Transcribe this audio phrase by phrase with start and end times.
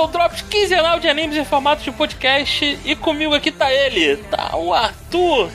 [0.00, 2.78] seu Drops quinzenal de animes em formato de podcast.
[2.84, 5.50] E comigo aqui tá ele, tá o Arthur.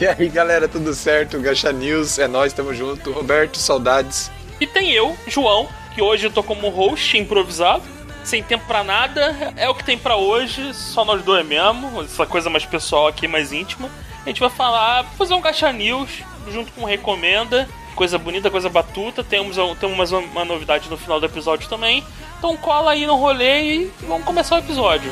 [0.00, 1.40] E aí galera, tudo certo?
[1.40, 3.10] Gacha News, é nós, tamo junto.
[3.10, 4.30] Roberto, saudades.
[4.60, 7.82] E tem eu, João, que hoje eu tô como host improvisado.
[8.22, 12.26] Sem tempo pra nada, é o que tem pra hoje, só nós dois mesmo, essa
[12.26, 13.90] coisa mais pessoal aqui, mais íntima.
[14.24, 16.10] A gente vai falar, fazer um Gacha News
[16.52, 19.24] junto com Recomenda, coisa bonita, coisa batuta.
[19.24, 22.04] Temos, temos uma novidade no final do episódio também.
[22.38, 25.10] Então cola aí no rolê e vamos começar o episódio.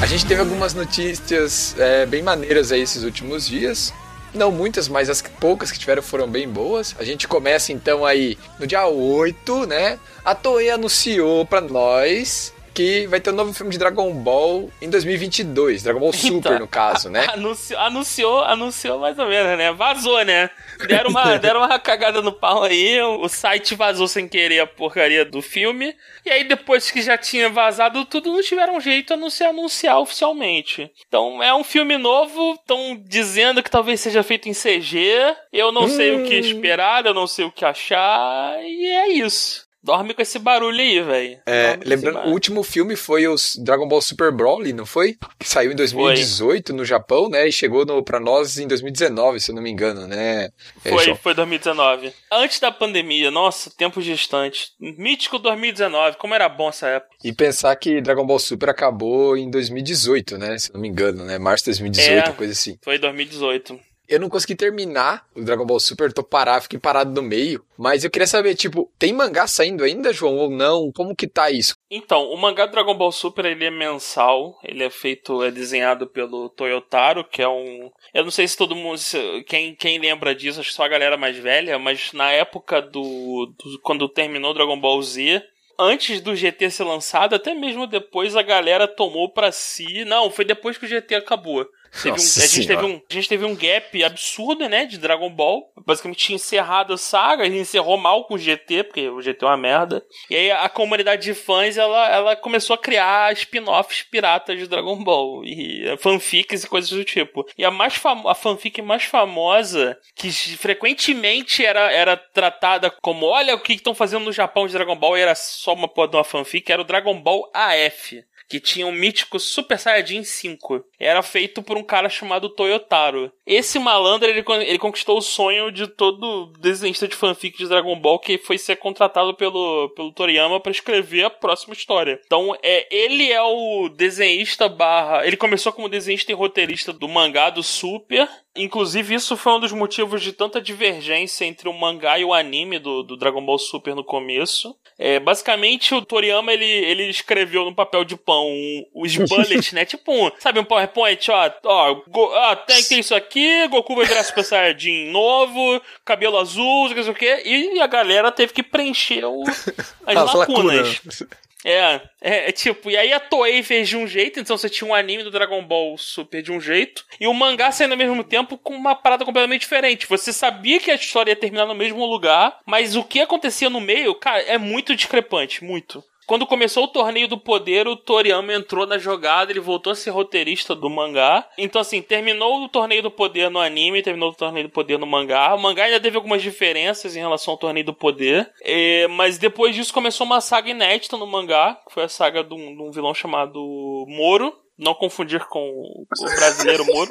[0.00, 3.92] A gente teve algumas notícias é, bem maneiras aí esses últimos dias.
[4.36, 6.94] Não muitas, mas as poucas que tiveram foram bem boas.
[6.98, 9.98] A gente começa então aí no dia 8, né?
[10.22, 14.90] A Toei anunciou para nós que vai ter um novo filme de Dragon Ball em
[14.90, 15.82] 2022.
[15.82, 17.26] Dragon Ball Super, então, no caso, né?
[17.32, 19.72] Anunciou, anunciou, anunciou mais ou menos, né?
[19.72, 20.50] Vazou, né?
[20.86, 25.24] Deram uma, deram uma cagada no pau aí, o site vazou sem querer a porcaria
[25.24, 25.94] do filme.
[26.22, 29.98] E aí, depois que já tinha vazado tudo, não tiveram jeito a não se anunciar
[29.98, 30.90] oficialmente.
[31.08, 35.34] Então, é um filme novo, estão dizendo que talvez seja feito em CG.
[35.50, 35.88] Eu não hum.
[35.88, 36.40] sei o que hum.
[36.40, 39.65] esperar, eu não sei o que achar, e é isso.
[39.86, 41.38] Dorme com esse barulho aí, velho.
[41.46, 45.16] É, lembrando, o último filme foi o Dragon Ball Super Broly, não foi?
[45.38, 46.76] Que saiu em 2018 foi.
[46.76, 47.46] no Japão, né?
[47.46, 50.48] E chegou no, pra nós em 2019, se eu não me engano, né?
[50.84, 52.12] É, foi, foi 2019.
[52.32, 54.72] Antes da pandemia, nossa, tempo distante.
[54.80, 57.14] Mítico 2019, como era bom essa época.
[57.22, 60.58] E pensar que Dragon Ball Super acabou em 2018, né?
[60.58, 61.38] Se eu não me engano, né?
[61.38, 62.76] Março de 2018, é, coisa assim.
[62.82, 63.78] Foi 2018.
[64.08, 67.64] Eu não consegui terminar o Dragon Ball Super, tô parado, fiquei parado no meio.
[67.76, 70.92] Mas eu queria saber, tipo, tem mangá saindo ainda, João, ou não?
[70.92, 71.74] Como que tá isso?
[71.90, 76.06] Então, o mangá do Dragon Ball Super, ele é mensal, ele é feito, é desenhado
[76.06, 77.90] pelo Toyotaro, que é um...
[78.14, 79.00] Eu não sei se todo mundo,
[79.46, 83.52] quem, quem lembra disso, acho que só a galera mais velha, mas na época do,
[83.58, 85.42] do quando terminou Dragon Ball Z,
[85.78, 90.04] antes do GT ser lançado, até mesmo depois a galera tomou para si.
[90.04, 91.66] Não, foi depois que o GT acabou.
[92.04, 95.72] Um, a, gente teve um, a gente teve um gap absurdo, né, de Dragon Ball.
[95.84, 99.44] Basicamente tinha encerrado a saga, a gente encerrou mal com o GT, porque o GT
[99.44, 100.04] é uma merda.
[100.28, 105.02] E aí a comunidade de fãs, ela, ela começou a criar spin-offs piratas de Dragon
[105.02, 105.44] Ball.
[105.44, 107.46] E fanfics e coisas do tipo.
[107.56, 113.60] E a, mais a fanfic mais famosa, que frequentemente era, era tratada como, olha o
[113.60, 116.82] que estão fazendo no Japão de Dragon Ball, e era só uma, uma fanfic, era
[116.82, 120.84] o Dragon Ball AF que tinha um mítico Super Saiyajin 5.
[120.98, 123.32] Era feito por um cara chamado Toyotaro.
[123.46, 128.18] Esse malandro, ele, ele conquistou o sonho de todo desenhista de fanfic de Dragon Ball
[128.18, 132.20] que foi ser contratado pelo, pelo Toriyama para escrever a próxima história.
[132.24, 135.26] Então, é, ele é o desenhista barra...
[135.26, 139.72] Ele começou como desenhista e roteirista do mangá do Super Inclusive, isso foi um dos
[139.72, 143.94] motivos de tanta divergência entre o mangá e o anime do, do Dragon Ball Super
[143.94, 144.74] no começo.
[144.98, 148.48] É, basicamente, o Toriyama ele, ele escreveu no papel de pão
[148.94, 149.84] os bullets, né?
[149.86, 154.06] Tipo um, sabe, um PowerPoint, ó, ó, go, ó tem, tem isso aqui, Goku vai
[154.06, 158.62] virar Super Saiyajin novo, cabelo azul, não sei o que, e a galera teve que
[158.62, 159.68] preencher o, as,
[160.06, 161.00] as lacunas.
[161.02, 161.22] lacunas.
[161.68, 164.88] É, é, é, tipo, e aí a Toei fez de um jeito, então você tinha
[164.88, 168.22] um anime do Dragon Ball Super de um jeito, e o mangá saindo ao mesmo
[168.22, 170.06] tempo com uma parada completamente diferente.
[170.06, 173.80] Você sabia que a história ia terminar no mesmo lugar, mas o que acontecia no
[173.80, 176.04] meio, cara, é muito discrepante, muito.
[176.26, 180.10] Quando começou o torneio do poder, o Toriyama entrou na jogada, ele voltou a ser
[180.10, 181.48] roteirista do mangá.
[181.56, 185.06] Então, assim, terminou o torneio do poder no anime, terminou o torneio do poder no
[185.06, 185.54] mangá.
[185.54, 188.50] O mangá ainda teve algumas diferenças em relação ao torneio do poder.
[188.62, 192.54] É, mas depois disso começou uma saga inédita no mangá, que foi a saga de
[192.54, 193.60] um, de um vilão chamado
[194.08, 194.52] Moro.
[194.78, 196.06] Não confundir com o
[196.36, 197.10] brasileiro Moro.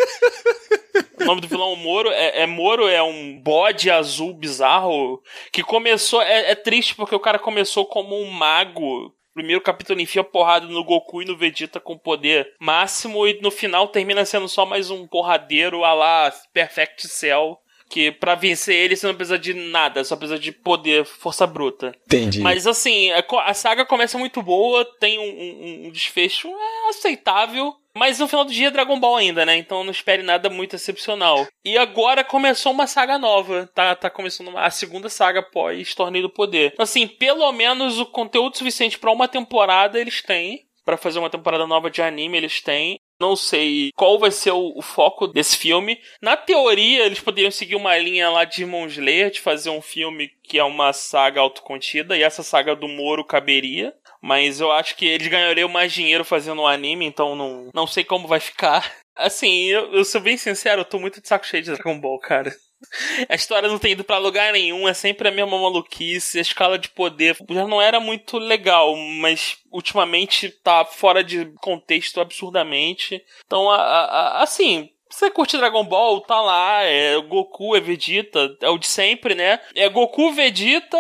[1.20, 5.22] O nome do vilão Moro é, é, Moro, é um bode azul bizarro
[5.52, 6.22] que começou.
[6.22, 9.14] É, é, triste porque o cara começou como um mago.
[9.34, 13.90] Primeiro capítulo enfia porrada no Goku e no Vegeta com poder máximo, e no final
[13.90, 17.60] termina sendo só mais um porradeiro a lá Perfect Cell
[17.90, 21.94] que para vencer ele você não precisa de nada, só precisa de poder, força bruta.
[22.06, 22.42] Entendi.
[22.42, 27.74] Mas assim, a saga começa muito boa, tem um, um, um desfecho é, aceitável.
[27.98, 29.56] Mas no final do dia é Dragon Ball ainda, né?
[29.56, 31.48] Então não espere nada muito excepcional.
[31.64, 33.70] E agora começou uma saga nova.
[33.74, 36.72] Tá, tá começando a segunda saga pós Torneio do Poder.
[36.74, 41.30] Então, assim, pelo menos o conteúdo suficiente para uma temporada eles têm para fazer uma
[41.30, 43.00] temporada nova de anime eles têm.
[43.20, 46.00] Não sei qual vai ser o, o, foco desse filme.
[46.22, 50.32] Na teoria, eles poderiam seguir uma linha lá de Demon Slayer, de fazer um filme
[50.44, 53.94] que é uma saga autocontida, e essa saga do Moro caberia.
[54.22, 58.04] Mas eu acho que eles ganhariam mais dinheiro fazendo um anime, então não, não sei
[58.04, 58.92] como vai ficar.
[59.16, 62.20] Assim, eu, eu sou bem sincero, eu tô muito de saco cheio de Dragon Ball,
[62.20, 62.54] cara.
[63.30, 66.78] A história não tem ido para lugar nenhum, é sempre a mesma maluquice, a escala
[66.78, 73.24] de poder já não era muito legal, mas ultimamente tá fora de contexto absurdamente.
[73.46, 78.70] Então, a, a, assim, você curte Dragon Ball, tá lá, é Goku, é Vegeta, é
[78.70, 79.60] o de sempre, né?
[79.76, 80.98] É Goku, Vegeta,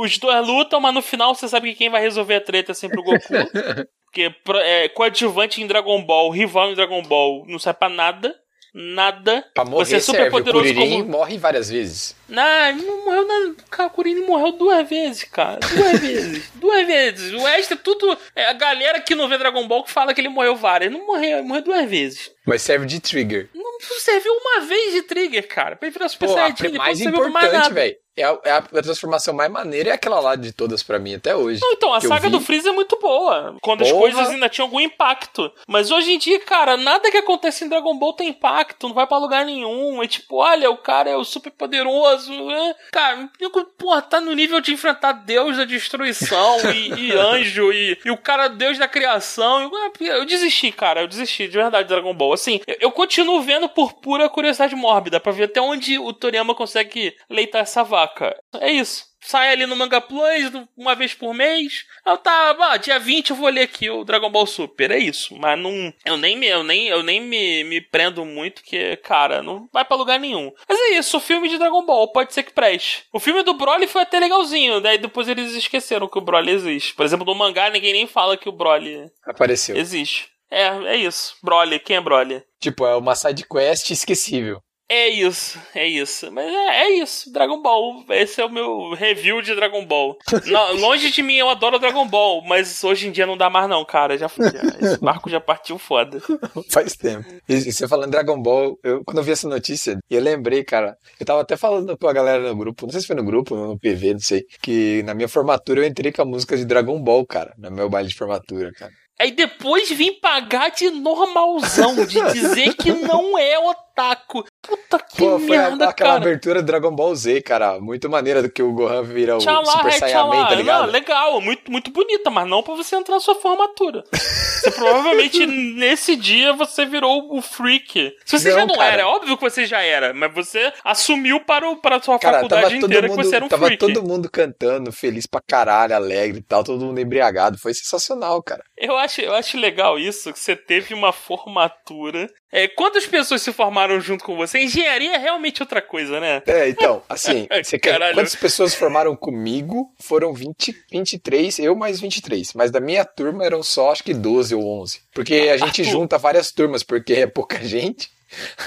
[0.00, 2.74] os dois lutam, mas no final você sabe que quem vai resolver a treta é
[2.74, 3.18] sempre o Goku.
[4.06, 8.34] Porque é, coadjuvante em Dragon Ball, rival em Dragon Ball, não serve pra nada
[8.72, 9.44] nada.
[9.54, 10.30] Pra morrer você é super serve.
[10.30, 11.10] poderoso o Kuririn como...
[11.10, 12.16] morre várias vezes.
[12.28, 13.54] Não, não morreu na...
[13.70, 15.60] Cara, o Kuririn morreu duas vezes, cara.
[15.60, 16.50] Duas vezes.
[16.54, 17.32] Duas vezes.
[17.32, 18.16] O extra é tudo...
[18.34, 20.90] É a galera que não vê Dragon Ball que fala que ele morreu várias.
[20.90, 22.30] Ele não morreu, ele morreu duas vezes.
[22.46, 23.48] Mas serve de trigger.
[23.54, 23.68] Não
[24.00, 25.76] serviu uma vez de trigger, cara.
[25.76, 26.70] Pra ele virar Super Saiyajin.
[26.70, 27.96] Pô, a mais importante, velho.
[28.18, 31.36] É a, é a, transformação mais maneira é aquela lá de todas para mim até
[31.36, 31.60] hoje.
[31.62, 33.56] Não, então, a saga do Freeza é muito boa.
[33.62, 33.92] Quando Porra.
[33.92, 35.52] as coisas ainda tinham algum impacto.
[35.66, 39.06] Mas hoje em dia, cara, nada que acontece em Dragon Ball tem impacto, não vai
[39.06, 40.02] para lugar nenhum.
[40.02, 42.32] É tipo, olha, o cara é o super poderoso.
[42.50, 42.74] É...
[42.90, 43.30] Cara,
[43.78, 48.16] porra, tá no nível de enfrentar Deus da destruição e, e, anjo e, e, o
[48.16, 49.70] cara Deus da criação.
[50.00, 52.32] Eu, eu, desisti, cara, eu desisti de verdade de Dragon Ball.
[52.32, 56.54] Assim, eu, eu continuo vendo por pura curiosidade mórbida, para ver até onde o Toriyama
[56.54, 58.07] consegue leitar essa vaca
[58.54, 59.06] É isso.
[59.20, 61.84] Sai ali no Manga Plus uma vez por mês.
[62.06, 64.90] Eu tava, ah, dia 20 eu vou ler aqui o Dragon Ball Super.
[64.90, 65.36] É isso.
[65.36, 65.92] Mas não.
[66.04, 69.84] Eu nem me, eu nem, eu nem me, me prendo muito, que, cara, não vai
[69.84, 70.52] pra lugar nenhum.
[70.68, 73.04] Mas é isso, o filme de Dragon Ball pode ser que preste.
[73.12, 76.94] O filme do Broly foi até legalzinho, daí depois eles esqueceram que o Broly existe.
[76.94, 79.76] Por exemplo, no mangá ninguém nem fala que o Broly apareceu.
[79.76, 80.30] Existe.
[80.50, 81.36] É, é isso.
[81.42, 82.42] Broly, quem é Broly?
[82.60, 84.62] Tipo, é uma side quest esquecível.
[84.90, 86.32] É isso, é isso.
[86.32, 88.04] Mas é, é, isso, Dragon Ball.
[88.08, 90.16] Esse é o meu review de Dragon Ball.
[90.46, 93.68] não, longe de mim, eu adoro Dragon Ball, mas hoje em dia não dá mais
[93.68, 94.16] não, cara.
[94.16, 96.22] Já, já esse marco já partiu foda.
[96.70, 97.28] Faz tempo.
[97.46, 101.26] E você falando Dragon Ball, eu, quando eu vi essa notícia, eu lembrei, cara, eu
[101.26, 103.78] tava até falando com a galera no grupo, não sei se foi no grupo, no
[103.78, 107.26] PV, não sei, que na minha formatura eu entrei com a música de Dragon Ball,
[107.26, 108.92] cara, no meu baile de formatura, cara.
[109.20, 113.58] Aí depois vim pagar de normalzão, de dizer que não é
[113.98, 114.44] otaku.
[114.62, 116.22] Puta que Pô, foi merda, aquela cara.
[116.22, 117.80] abertura Dragon Ball Z, cara.
[117.80, 120.86] Muito maneira do que o Gohan vira o Super é, Saiyaman, tá ligado?
[120.86, 124.04] Não, legal, muito, muito bonita, mas não pra você entrar na sua formatura.
[124.12, 128.14] você provavelmente, nesse dia, você virou o freak.
[128.24, 128.92] Se você não, já não cara.
[128.92, 132.18] era, é óbvio que você já era, mas você assumiu para, o, para a sua
[132.18, 133.80] cara, faculdade inteira mundo, que você era um tava freak.
[133.80, 137.58] Tava todo mundo cantando, feliz pra caralho, alegre e tal, todo mundo embriagado.
[137.58, 138.62] Foi sensacional, cara.
[138.76, 142.28] Eu acho, eu acho legal isso, que você teve uma formatura.
[142.50, 144.60] É, quantas pessoas se formaram junto com você?
[144.60, 146.42] Engenharia é realmente outra coisa, né?
[146.46, 149.92] É, então, assim, você quer, quantas pessoas formaram comigo?
[149.98, 152.54] Foram 20, 23, eu mais 23.
[152.54, 155.00] Mas da minha turma eram só acho que 12 ou 11.
[155.12, 155.92] Porque a gente Arthur.
[155.92, 158.10] junta várias turmas, porque é pouca gente.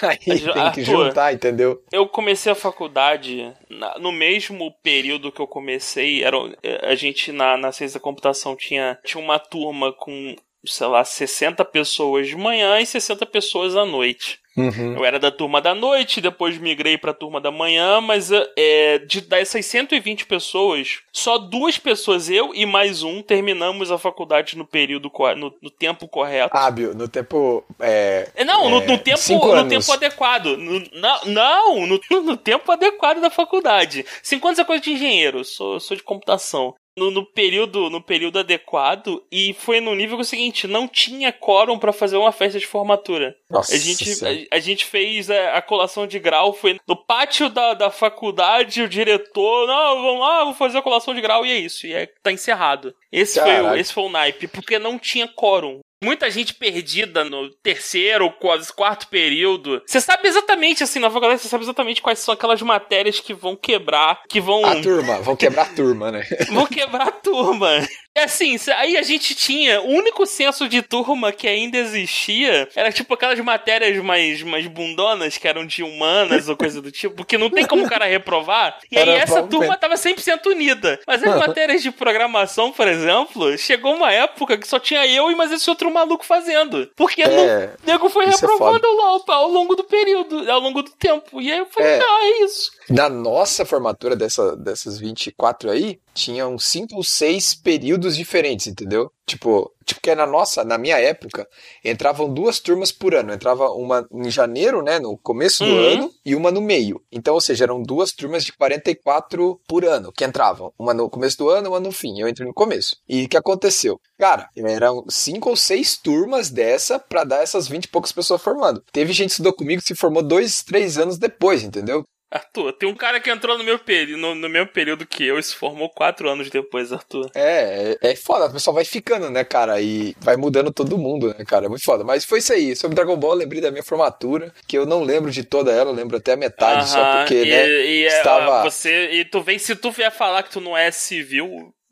[0.02, 1.84] Aí tem que juntar, entendeu?
[1.92, 3.54] Eu comecei a faculdade
[4.00, 6.24] no mesmo período que eu comecei.
[6.24, 6.38] Era,
[6.84, 11.64] a gente na, na ciência da computação tinha, tinha uma turma com sei lá, 60
[11.66, 14.40] pessoas de manhã e 60 pessoas à noite.
[14.56, 14.98] Uhum.
[14.98, 19.22] Eu era da turma da noite, depois migrei pra turma da manhã, mas é, de
[19.22, 25.10] dessas 120 pessoas, só duas pessoas, eu e mais um, terminamos a faculdade no período,
[25.38, 26.56] no, no tempo correto.
[26.56, 27.64] Hábil, no tempo.
[27.80, 30.58] É, é não, no, no, tempo, no tempo adequado.
[30.58, 34.06] No, não, não no, no, tempo adequado da faculdade.
[34.22, 38.40] Cinco anos é coisa de engenheiro, sou, sou de computação no, no, período no período
[38.40, 42.32] adequado e foi no nível que é o seguinte, não tinha quórum para fazer uma
[42.32, 43.36] festa de formatura.
[43.50, 47.50] Nossa, a gente a, a, gente fez a, a, colação de grau foi no pátio
[47.50, 51.52] da, da faculdade, o diretor, não, vamos lá, vou fazer a colação de grau e
[51.52, 52.94] é isso, e é, tá encerrado.
[53.12, 57.50] Esse foi o, esse foi o naipe, porque não tinha quórum muita gente perdida no
[57.50, 59.82] terceiro, quase quarto período.
[59.86, 63.56] Você sabe exatamente, assim, na faculdade, você sabe exatamente quais são aquelas matérias que vão
[63.56, 64.66] quebrar, que vão.
[64.66, 66.24] A turma, vão quebrar a turma, né?
[66.52, 67.70] vão quebrar a turma.
[68.16, 69.82] Assim, aí a gente tinha.
[69.82, 75.38] O único senso de turma que ainda existia era tipo aquelas matérias mais, mais bundonas
[75.38, 78.80] que eram de humanas ou coisa do tipo, porque não tem como o cara reprovar.
[78.92, 81.00] E aí essa turma tava 100% unida.
[81.08, 85.36] Mas as matérias de programação, por exemplo, chegou uma época que só tinha eu e
[85.36, 86.90] mais esse outro maluco fazendo.
[86.96, 90.82] Porque é, o nego foi é reprovando é ao, ao longo do período, ao longo
[90.82, 91.42] do tempo.
[91.42, 92.00] E aí eu falei, é.
[92.02, 92.72] ah, é isso.
[92.90, 99.12] Na nossa formatura dessa, dessas 24 aí, tinham cinco ou seis períodos diferentes, entendeu?
[99.26, 101.48] Tipo, tipo que na nossa, na minha época,
[101.86, 103.32] entravam duas turmas por ano.
[103.34, 105.80] Entrava uma em janeiro, né, no começo do Uhum.
[105.94, 107.02] ano, e uma no meio.
[107.12, 110.74] Então, ou seja, eram duas turmas de 44 por ano que entravam.
[110.78, 112.20] Uma no começo do ano, uma no fim.
[112.20, 112.98] Eu entrei no começo.
[113.08, 114.00] E o que aconteceu?
[114.20, 118.84] Cara, eram cinco ou seis turmas dessa pra dar essas 20 e poucas pessoas formando.
[118.92, 122.04] Teve gente que estudou comigo que se formou dois, três anos depois, entendeu?
[122.32, 125.38] Arthur, tem um cara que entrou no meu, peri no, no mesmo período que eu
[125.38, 127.30] e se formou quatro anos depois, Arthur.
[127.36, 129.82] É, é, é foda, o pessoal vai ficando, né, cara?
[129.82, 131.66] E vai mudando todo mundo, né, cara?
[131.66, 132.04] É muito foda.
[132.06, 132.76] Mas foi isso aí.
[132.76, 135.92] Sobre Dragon Ball, eu lembrei da minha formatura, que eu não lembro de toda ela,
[135.92, 137.68] eu lembro até a metade, só Aham, porque, e, né?
[137.70, 140.90] e, é, estava- você e tu vem se tu vier falar que tu não é
[140.90, 141.50] civil,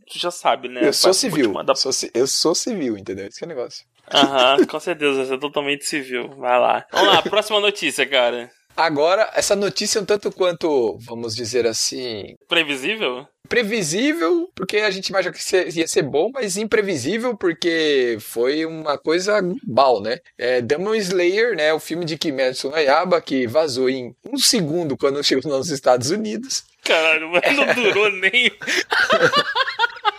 [0.10, 0.88] tu já sabe, né?
[0.88, 1.52] Eu sou civil.
[1.52, 3.28] mandar- Sou eu sou civil, entendeu?
[3.28, 3.84] Esse que é o negócio.
[4.12, 6.30] Aham, com certeza, você é totalmente civil.
[6.38, 6.86] Vai lá.
[6.92, 8.50] Vamos lá, próxima notícia, cara.
[8.80, 13.28] Agora, essa notícia é um tanto quanto, vamos dizer assim, Previsível?
[13.50, 19.42] previsível, porque a gente imagina que ia ser bom, mas imprevisível, porque foi uma coisa
[19.42, 20.20] global, né?
[20.38, 21.74] É, Demon Slayer, né?
[21.74, 26.10] O filme de Kimetsu no Yaiba, que vazou em um segundo quando chegou nos Estados
[26.10, 26.64] Unidos.
[26.82, 28.50] Caralho, mas não durou nem.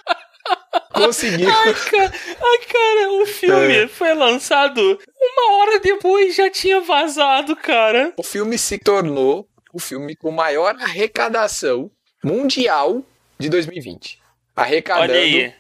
[0.93, 1.49] Conseguiu.
[1.51, 2.13] Ai, cara,
[2.43, 3.89] ai, cara, o filme É.
[3.89, 8.13] foi lançado uma hora depois, já tinha vazado, cara.
[8.17, 11.91] o filme se tornou o filme com maior arrecadação
[12.23, 13.03] mundial
[13.39, 14.19] de 2020.
[14.55, 15.53] Arrecadando Olha aí.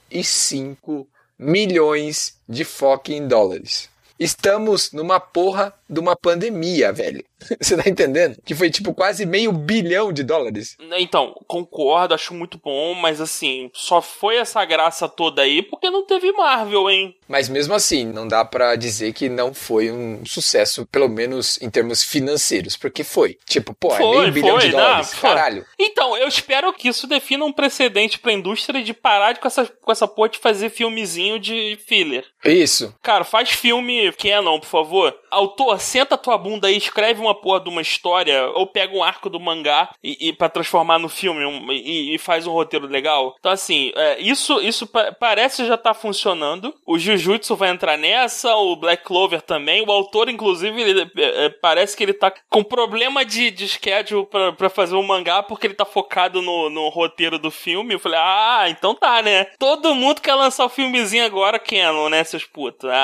[0.00, 3.88] 475 milhões de fucking dólares.
[4.18, 7.24] Estamos numa porra de uma pandemia, velho.
[7.60, 8.36] Você tá entendendo?
[8.44, 10.76] Que foi tipo quase meio bilhão de dólares.
[10.98, 16.04] Então, concordo, acho muito bom, mas assim, só foi essa graça toda aí porque não
[16.06, 17.16] teve Marvel, hein?
[17.28, 21.70] Mas mesmo assim, não dá pra dizer que não foi um sucesso, pelo menos em
[21.70, 23.38] termos financeiros, porque foi.
[23.46, 25.14] Tipo, pô, é Foi, meio bilhão foi, de não, dólares.
[25.14, 25.30] foi.
[25.30, 25.64] Caralho.
[25.78, 29.64] Então, eu espero que isso defina um precedente pra indústria de parar de- com essa,
[29.66, 32.24] com essa porra de fazer filmezinho de filler.
[32.44, 32.94] Isso.
[33.02, 35.16] Cara, faz filme canon, por favor.
[35.30, 39.28] Autor, senta tua bunda aí, escreve uma porra de uma história, ou pega um arco
[39.30, 43.34] do mangá e, e para transformar no filme um- e, e faz um roteiro legal.
[43.38, 46.74] Então, assim, é, isso, isso pa- parece já tá funcionando.
[46.86, 49.82] O Jujutsu vai entrar nessa, o Black Clover também.
[49.86, 54.26] O autor, inclusive, ele, é, é, parece que ele tá com problema de, de schedule
[54.26, 57.94] pra, pra fazer um mangá porque ele tá focado no, no roteiro do filme.
[57.94, 59.44] Eu falei, ah, então tá, né?
[59.58, 62.90] Todo mundo quer lançar o filmezinho agora, Canon, né, seus putos?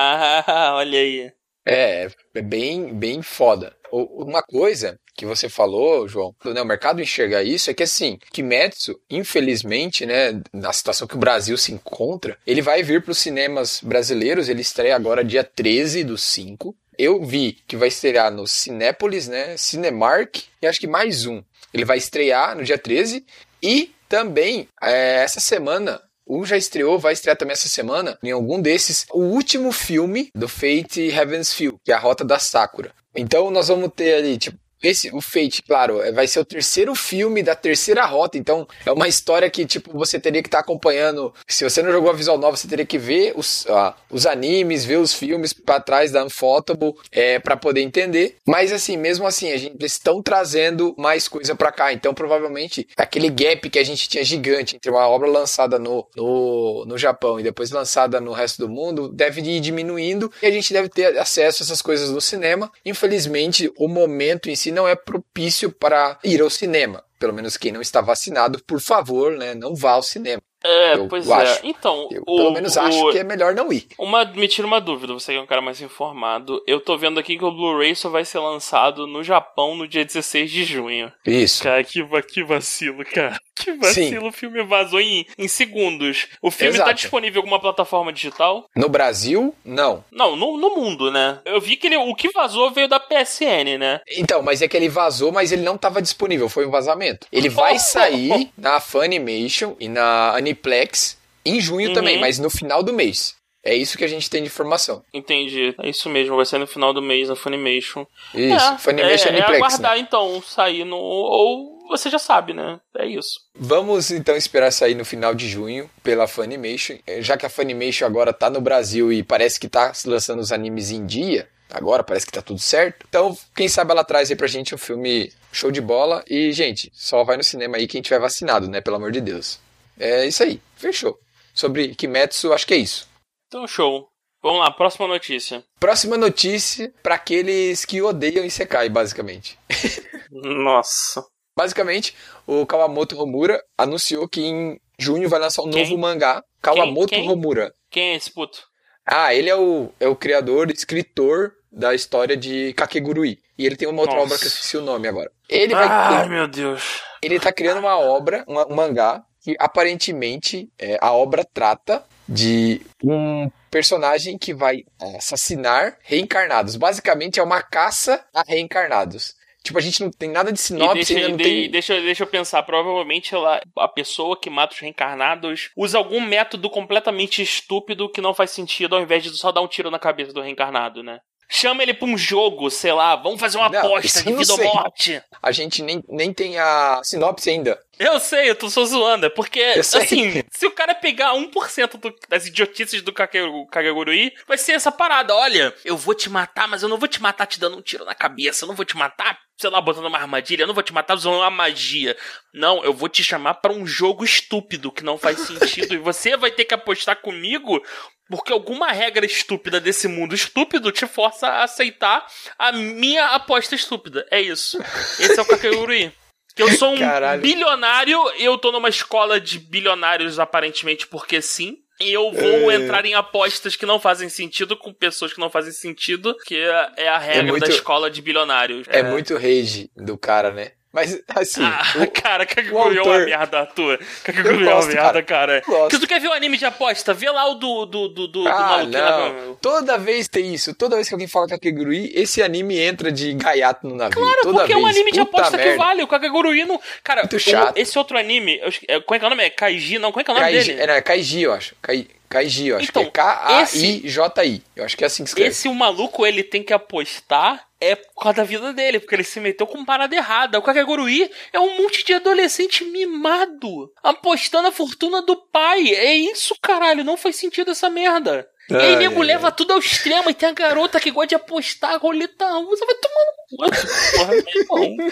[0.49, 1.31] Ah, olha aí.
[1.67, 3.75] É, é bem, bem foda.
[4.05, 9.01] Uma coisa que você falou, João, né, o mercado enxerga isso, é que assim, Kimetsu,
[9.11, 13.81] infelizmente, né, na situação que o Brasil se encontra, ele vai vir para os cinemas
[13.83, 16.77] brasileiros, ele estreia agora dia 13 do 5.
[16.99, 21.43] Eu vi que vai estrear no Cinépolis, né, Cinemark, e acho que mais um.
[21.73, 23.25] Ele vai estrear no dia 13
[23.63, 28.61] e também é, essa semana um já estreou, vai estrear também essa semana, em algum
[28.61, 32.93] desses, o último filme do Fate Heaven's Feel, que é a Rota da Sakura.
[33.17, 36.95] Então nós vamos ter ali, tipo, esse, o Fate, claro, é- vai ser o terceiro
[36.95, 41.33] filme da terceira rota, então é uma história que, tipo, você teria que estar acompanhando.
[41.49, 44.85] Se você não jogou a visual nova, você teria que ver os, ah, os animes,
[44.85, 48.37] ver os filmes pra trás da Unfotable, é, para poder entender.
[48.47, 52.87] Mas assim, mesmo assim, a gente eles estão trazendo mais coisa pra cá, então provavelmente
[52.97, 57.39] aquele gap que a gente tinha gigante entre uma obra lançada no, no, no Japão
[57.39, 61.19] e depois lançada no resto do mundo deve ir diminuindo e a gente deve ter
[61.19, 62.71] acesso a essas coisas no cinema.
[62.85, 67.03] Infelizmente, o momento em si não é propício para ir ao cinema.
[67.19, 70.43] Pelo menos quem não está vacinado, por favor, né, não vá ao cinema.
[70.63, 71.65] É, Eu pois acho.
[71.65, 71.69] é.
[71.69, 73.87] Então, Eu, o, pelo menos o- acho que é melhor não ir.
[73.99, 76.63] Uma, me tira uma dúvida, você que é um cara mais informado.
[76.67, 80.05] Eu tô vendo aqui que o Blu-ray só vai ser lançado no Japão no dia
[80.05, 81.11] 16 de junho.
[81.25, 81.63] Isso.
[81.63, 83.39] Cara, que, que vacilo, cara.
[83.57, 86.29] Que vacilo, o filme vazou em, em segundos.
[86.43, 86.95] O filme tá Exato.
[86.95, 88.69] disponível em alguma plataforma digital?
[88.77, 90.05] No Brasil, não.
[90.13, 91.41] Não, no, no mundo, né?
[91.45, 94.01] Eu vi que ele, o que vazou veio da PSN, né?
[94.17, 97.27] Então, mas é que ele vazou, mas ele não estava disponível, foi um vazamento.
[97.33, 101.95] Ele vai sair na Funimation e na Aniplex em junho Uhum.
[101.95, 103.35] também, mas no final do mês.
[103.65, 105.03] É isso que a gente tem de informação.
[105.13, 105.75] Entendi.
[105.83, 108.07] É isso mesmo, vai ser no final do mês na Funimation.
[108.33, 109.57] Isso, é, Funimation é, é Aniplex.
[109.57, 109.99] aguardar né?
[109.99, 110.97] então sair no.
[110.97, 112.81] Ou você já sabe, né?
[112.97, 113.39] É isso.
[113.55, 116.99] Vamos então esperar sair no final de junho pela Funimation.
[117.07, 120.53] Eh, Já que a Funimation agora tá no Brasil e parece que tá lançando os
[120.53, 123.07] animes em dia, agora parece que tá tudo certo.
[123.09, 126.25] Então, quem sabe ela traz aí pra gente um filme show de bola.
[126.29, 128.81] E, gente, só vai no cinema aí quem tiver vacinado, né?
[128.81, 129.59] Pelo amor de Deus.
[129.99, 131.19] É isso aí, fechou.
[131.55, 133.09] Sobre Kimetsu, acho que é isso.
[133.49, 134.09] Então, show.
[134.43, 135.65] Vamos lá, próxima notícia.
[135.81, 139.59] Próxima notícia para aqueles que odeiam Isekai, basicamente.
[140.31, 141.25] Nossa.
[141.57, 142.15] Basicamente,
[142.47, 145.85] o Kawamoto Homura anunciou que em junho vai lançar um Quem?
[145.85, 146.45] novo mangá.
[146.61, 147.29] Kawamoto Quem?
[147.31, 147.73] Homura.
[147.91, 148.63] Quem é esse puto?
[149.07, 153.39] Ah, ele é o, é o criador, escritor da história de Kakegurui.
[153.57, 154.27] E ele tem uma outra Nossa.
[154.27, 155.31] obra que eu esqueci o nome agora.
[155.49, 155.87] Ele vai.
[155.89, 157.01] Ai, meu Deus.
[157.23, 163.51] ele tá criando uma obra, um mangá, que aparentemente é, a obra trata de um
[163.71, 164.83] personagem que vai
[165.17, 166.77] assassinar reencarnados.
[166.77, 169.35] Basicamente é uma caça a reencarnados.
[169.67, 171.71] Tipo, a gente não tem nada de E sinopse, deixa, ainda não de- tem...
[171.71, 176.71] deixa, deixa eu pensar, provavelmente ela, a pessoa que mata os reencarnados usa algum método
[176.71, 180.33] completamente estúpido que não faz sentido ao invés de só dar um tiro na cabeça
[180.33, 181.19] do reencarnado, né?
[181.49, 184.65] Chama ele pra um jogo, sei lá, vamos fazer uma Não, aposta de vida ou
[184.65, 185.23] morte.
[185.41, 187.79] A gente nem, nem tem a sinopse ainda.
[187.99, 189.63] Eu sei, eu tô só zoando, é porque,
[190.03, 194.93] assim, se o cara pegar 1% do, das idiotices do Kage- Kagegurui, vai ser essa
[194.93, 197.83] parada, olha, eu vou te matar, mas eu não vou te matar te dando um
[197.83, 200.75] tiro na cabeça, eu não vou te matar, sei lá, botando uma armadilha, eu não
[200.75, 202.15] vou te matar usando uma magia.
[202.53, 206.37] Não, eu vou te chamar pra um jogo estúpido que não faz sentido e você
[206.37, 207.83] vai ter que apostar comigo
[208.29, 212.27] porque alguma regra estúpida desse mundo estúpido te força a aceitar
[212.59, 214.27] a minha aposta estúpida.
[214.31, 214.79] É isso.
[215.19, 216.13] Esse é o Kakegurui.
[216.57, 217.43] Que eu sou um Caralho.
[217.43, 221.77] bilionário, eu tô numa escola de bilionários aparentemente porque sim.
[222.01, 222.75] E eu vou É.
[222.77, 226.91] entrar em apostas que não fazem sentido com pessoas que não fazem sentido, que é
[226.97, 228.87] é a regra muito- da escola de bilionários.
[228.91, 230.73] É, muito rage do cara, né?
[230.97, 231.63] Mas, assim...
[231.63, 234.01] Ah, o- cara, Kakegurui é uma autor- merda, Arthur.
[234.25, 235.63] Kakegurui é uma merda, cara.
[235.67, 235.91] gosto.
[235.91, 237.13] Que tu quer ver o anime de aposta?
[237.13, 238.85] Vê lá o do, do, do, do, do Ah, lá.
[238.85, 239.49] não.
[239.51, 240.75] do- Toda vez tem isso.
[240.75, 244.17] Toda vez que alguém fala Kakegurui, esse anime entra de gaiato no navio.
[244.21, 244.97] Claro, Toda porque é um vez.
[244.97, 245.85] anime de Puta aposta que merda.
[245.85, 246.03] vale.
[246.03, 246.81] O Kakegurui não.
[247.05, 247.77] Cara, Muito o- chato.
[247.77, 248.59] esse outro anime.
[248.59, 249.45] eu é, Como é que é o nome?
[249.45, 249.99] É Kaiji?
[249.99, 250.81] Não, como é que é o nome Kaiji, dele?
[250.83, 251.75] era Kaiji, eu acho.
[251.83, 254.63] Kai, Kaiji, eu acho Então, que é K-A-I-J-I.
[254.75, 255.51] Eu acho que é assim que escreve.
[255.51, 259.25] Esse o maluco, ele tem que apostar é por causa da vida dele, porque ele
[259.25, 260.59] se meteu com parada errada.
[260.59, 265.95] O Kakegurui é um monte de adolescente mimado, apostando a fortuna do pai.
[265.95, 268.49] É isso, caralho, não faz sentido essa merda.
[268.71, 271.29] e aí, Ai, nego ai, leva tudo ao extremo e tem a garota que gosta
[271.29, 274.17] de apostar, roleta russa, vai tomar no cu.
[274.17, 275.11] Porra, meu irmão.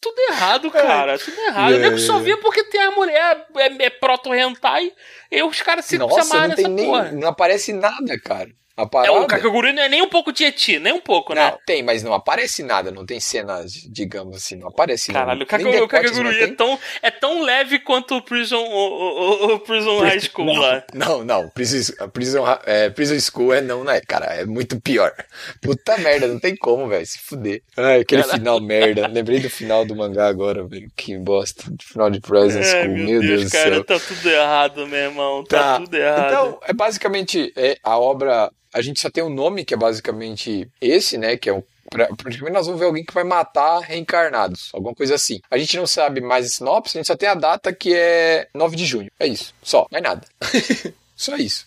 [0.00, 1.18] Tudo errado, cara.
[1.18, 1.74] Tudo errado.
[1.74, 4.92] O nego só vê porque tem a mulher é, é proto-hentai
[5.30, 6.86] e os caras se, se Nossa, amarram não tem nessa nem.
[6.86, 7.12] porra.
[7.12, 8.50] Não aparece nada, cara.
[8.76, 9.12] A É, parada.
[9.20, 11.50] o Kakegurui não é nem um pouco de eti, nem um pouco, né?
[11.50, 12.90] Não, tem, mas não aparece nada.
[12.90, 14.56] Não tem cenas, digamos assim.
[14.56, 18.22] Não aparece Caralho, o Nem Kakegurui, o não é tão, é tão leve quanto o
[18.22, 20.82] Prison, o, o, o- Prison High School lá.
[20.94, 21.48] Não, não.
[21.50, 24.26] Prison, Prison, é, Prison School é não, não é, cara.
[24.26, 25.12] É muito pior.
[25.60, 27.04] Puta merda, não tem como, velho.
[27.06, 27.62] Se fuder.
[27.76, 28.38] Ai, aquele Caralho.
[28.40, 29.06] final merda.
[29.06, 30.90] Lembrei do final do mangá agora, velho.
[30.96, 31.64] Que bosta.
[31.82, 32.80] Final de Prison School.
[32.80, 33.84] Ai, meu, Deus, do cara, céu.
[33.84, 35.44] tá tudo errado, meu irmão.
[35.44, 36.26] Tá, tudo errado.
[36.26, 38.50] Então, é basicamente é, a obra.
[38.72, 41.36] A gente só tem um nome que é basicamente esse, né?
[41.36, 41.62] Que é um.
[41.90, 45.40] pra- Praticamente nós vamos ver alguém que vai matar reencarnados, alguma coisa assim.
[45.50, 48.48] A gente não sabe mais a sinopse, a gente só tem a data que é
[48.54, 49.10] 9 de junho.
[49.20, 50.26] É isso, só, mais nada.
[51.16, 51.66] só isso.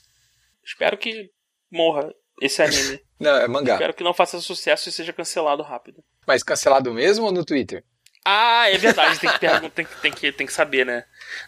[0.66, 1.30] Espero que
[1.72, 3.00] morra esse anime.
[3.20, 3.74] Não, é mangá.
[3.76, 6.04] Espero que não faça sucesso e seja cancelado rápido.
[6.28, 7.82] Mas cancelado mesmo ou no Twitter?
[8.28, 11.04] Ah, é verdade, tem que, pergun- tem, que- tem, que, tem que saber, né?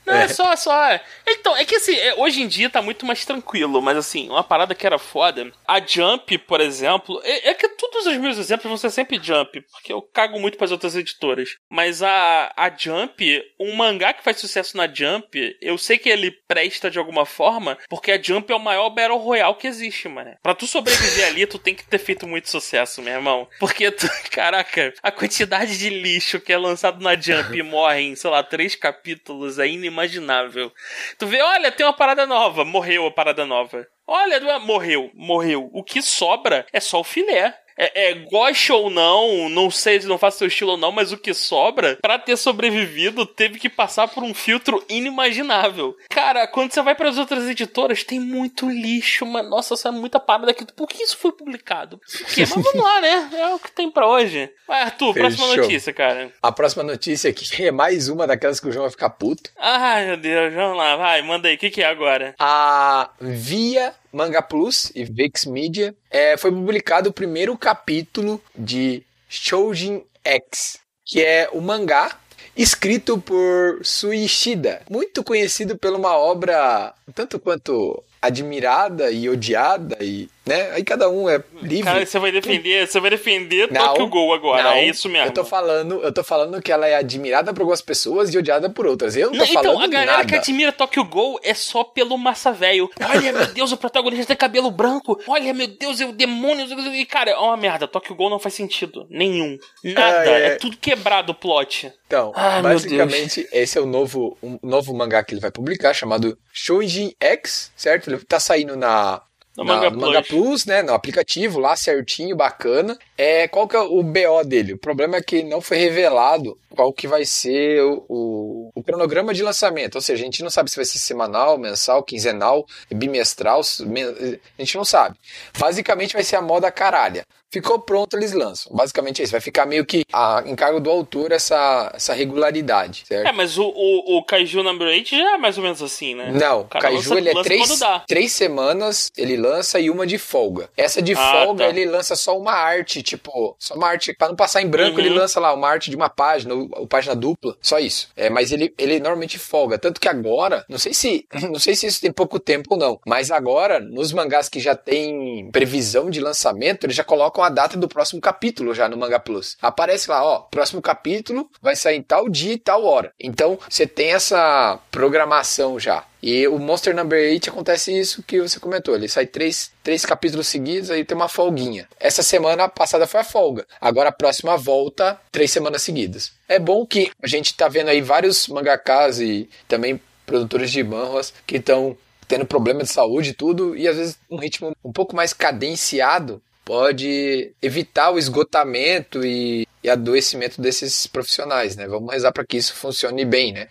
[0.06, 0.28] Não, é, É.
[0.28, 1.00] só, só.
[1.28, 4.44] Então, é que assim, é, hoje em dia tá muito mais tranquilo, mas assim, uma
[4.44, 5.52] parada que era foda.
[5.68, 9.60] A Jump, por exemplo, é, é que todos os meus exemplos vão ser sempre Jump,
[9.72, 11.58] porque eu cago muito pras outras editoras.
[11.70, 16.32] Mas a, a Jump, um mangá que faz sucesso na Jump, eu sei que ele
[16.48, 20.36] presta de alguma forma, porque a Jump é o maior Battle Royale que existe, mano.
[20.44, 23.48] Pra tu sobreviver ali, tu tem que ter feito muito sucesso, meu irmão.
[23.60, 28.16] Porque, tu, caraca, a quantidade de lixo que é lançado na Jump e morre em,
[28.16, 30.72] sei lá, três capítulos é inimaginável.
[31.18, 33.88] Tu vê, olha, tem uma parada nova, morreu a parada nova.
[34.06, 35.70] Olha, é- morreu, morreu.
[35.74, 37.58] O que sobra é só o filé.
[37.78, 41.12] É, é, goste ou não, não sei se não faça seu estilo ou não, mas
[41.12, 45.96] o que sobra, pra ter sobrevivido, teve que passar por um filtro inimaginável.
[46.10, 50.52] Cara, quando você vai pras outras editoras, tem muito lixo, mas nossa, sai muita parada
[50.52, 50.66] aqui.
[50.74, 52.00] Por que isso foi publicado?
[52.00, 52.42] Por quê?
[52.42, 53.30] Mas vamos lá, né?
[53.34, 54.50] É o que tem pra hoje.
[54.68, 55.64] Vai, Arthur, próxima Fechou.
[55.64, 56.32] notícia, cara.
[56.42, 59.52] A próxima notícia aqui é mais uma daquelas que o João vai ficar puto.
[59.58, 62.34] Ai, meu Deus, vamos lá, vai, manda aí, o que, que é agora?
[62.40, 70.04] A Via Manga Plus e Vix Media é, foi publicado o primeiro capítulo de Shoujin
[70.26, 72.18] X, que é o mangá
[72.56, 80.72] escrito por Suishida, muito conhecido por uma obra tanto quanto admirada e odiada e né?
[80.72, 81.84] Aí cada um é livre.
[81.84, 85.28] Cara, você vai defender, você vai defender não, Tokyo Ghoul agora, não, é isso mesmo.
[85.28, 88.70] Eu tô falando, eu tô falando que ela é admirada por algumas pessoas e odiada
[88.70, 89.16] por outras.
[89.16, 90.26] Eu não tô não, então, falando a galera nada.
[90.26, 92.90] que admira Tokyo Ghoul é só pelo massa velho.
[93.02, 95.20] Olha, meu Deus, o protagonista tem cabelo branco.
[95.28, 96.66] Olha, meu Deus, é o demônio.
[96.94, 97.88] E cara, é uma merda.
[97.88, 99.58] Tokyo Ghoul não faz sentido nenhum.
[99.84, 100.46] Nada, ah, é.
[100.48, 100.56] é.
[100.56, 101.92] tudo quebrado o plot.
[102.06, 106.38] Então, ah, basicamente, esse é o novo, um novo mangá que ele vai publicar, chamado
[106.54, 108.10] Shoujin X, certo?
[108.10, 109.22] Ele tá saindo na
[109.58, 110.84] no, na, Manga, no Manga Plus, né?
[110.84, 112.98] No aplicativo lá, certinho, bacana.
[113.18, 114.74] É, qual que é o BO dele?
[114.74, 119.34] O problema é que não foi revelado qual que vai ser o, o, o, cronograma
[119.34, 119.96] de lançamento.
[119.96, 124.78] Ou seja, a gente não sabe se vai ser semanal, mensal, quinzenal, bimestral, a gente
[124.78, 125.18] não sabe.
[125.58, 127.26] Basicamente vai ser a moda caralha.
[127.52, 128.76] Ficou pronto, eles lançam.
[128.76, 129.32] Basicamente é isso.
[129.32, 133.28] Vai ficar meio que a encargo do autor essa, essa regularidade, certo?
[133.28, 136.32] É, mas o, o, o Kaiju Number 8 já é mais ou menos assim, né?
[136.34, 140.70] Não, o Kaiju lança, ele é três, três semanas, ele lança e uma de folga.
[140.76, 141.70] Essa de ah, folga, tá.
[141.70, 145.06] ele lança só uma arte, tipo, só uma arte, pra não passar em branco, uhum.
[145.06, 148.10] ele lança lá uma arte de uma página, ou, página dupla, só isso.
[148.16, 149.78] É, mas ele, ele normalmente folga.
[149.78, 153.00] Tanto que agora, não sei se, não sei se isso tem pouco tempo ou não,
[153.06, 157.50] mas agora, nos mangás que já tem previsão de lançamento, ele já coloca com a
[157.50, 159.58] data do próximo capítulo já no Manga Plus.
[159.62, 163.14] Aparece lá, ó, próximo capítulo vai sair em tal dia e tal hora.
[163.20, 166.04] Então, você tem essa programação já.
[166.20, 168.96] E o Monster Number 8 acontece isso que você comentou.
[168.96, 171.88] Ele sai três, três capítulos seguidos, aí tem uma folguinha.
[172.00, 173.68] Essa semana passada foi a folga.
[173.80, 176.32] Agora a próxima volta, três semanas seguidas.
[176.50, 181.32] É bom que a gente tá vendo aí vários mangakas e também produtores de manhwas
[181.46, 181.96] que estão
[182.28, 186.42] tendo problema de saúde e tudo, e às vezes um ritmo um pouco mais cadenciado
[186.68, 191.88] pode evitar o esgotamento e, e adoecimento desses profissionais, né?
[191.88, 193.70] Vamos rezar para que isso funcione bem, né?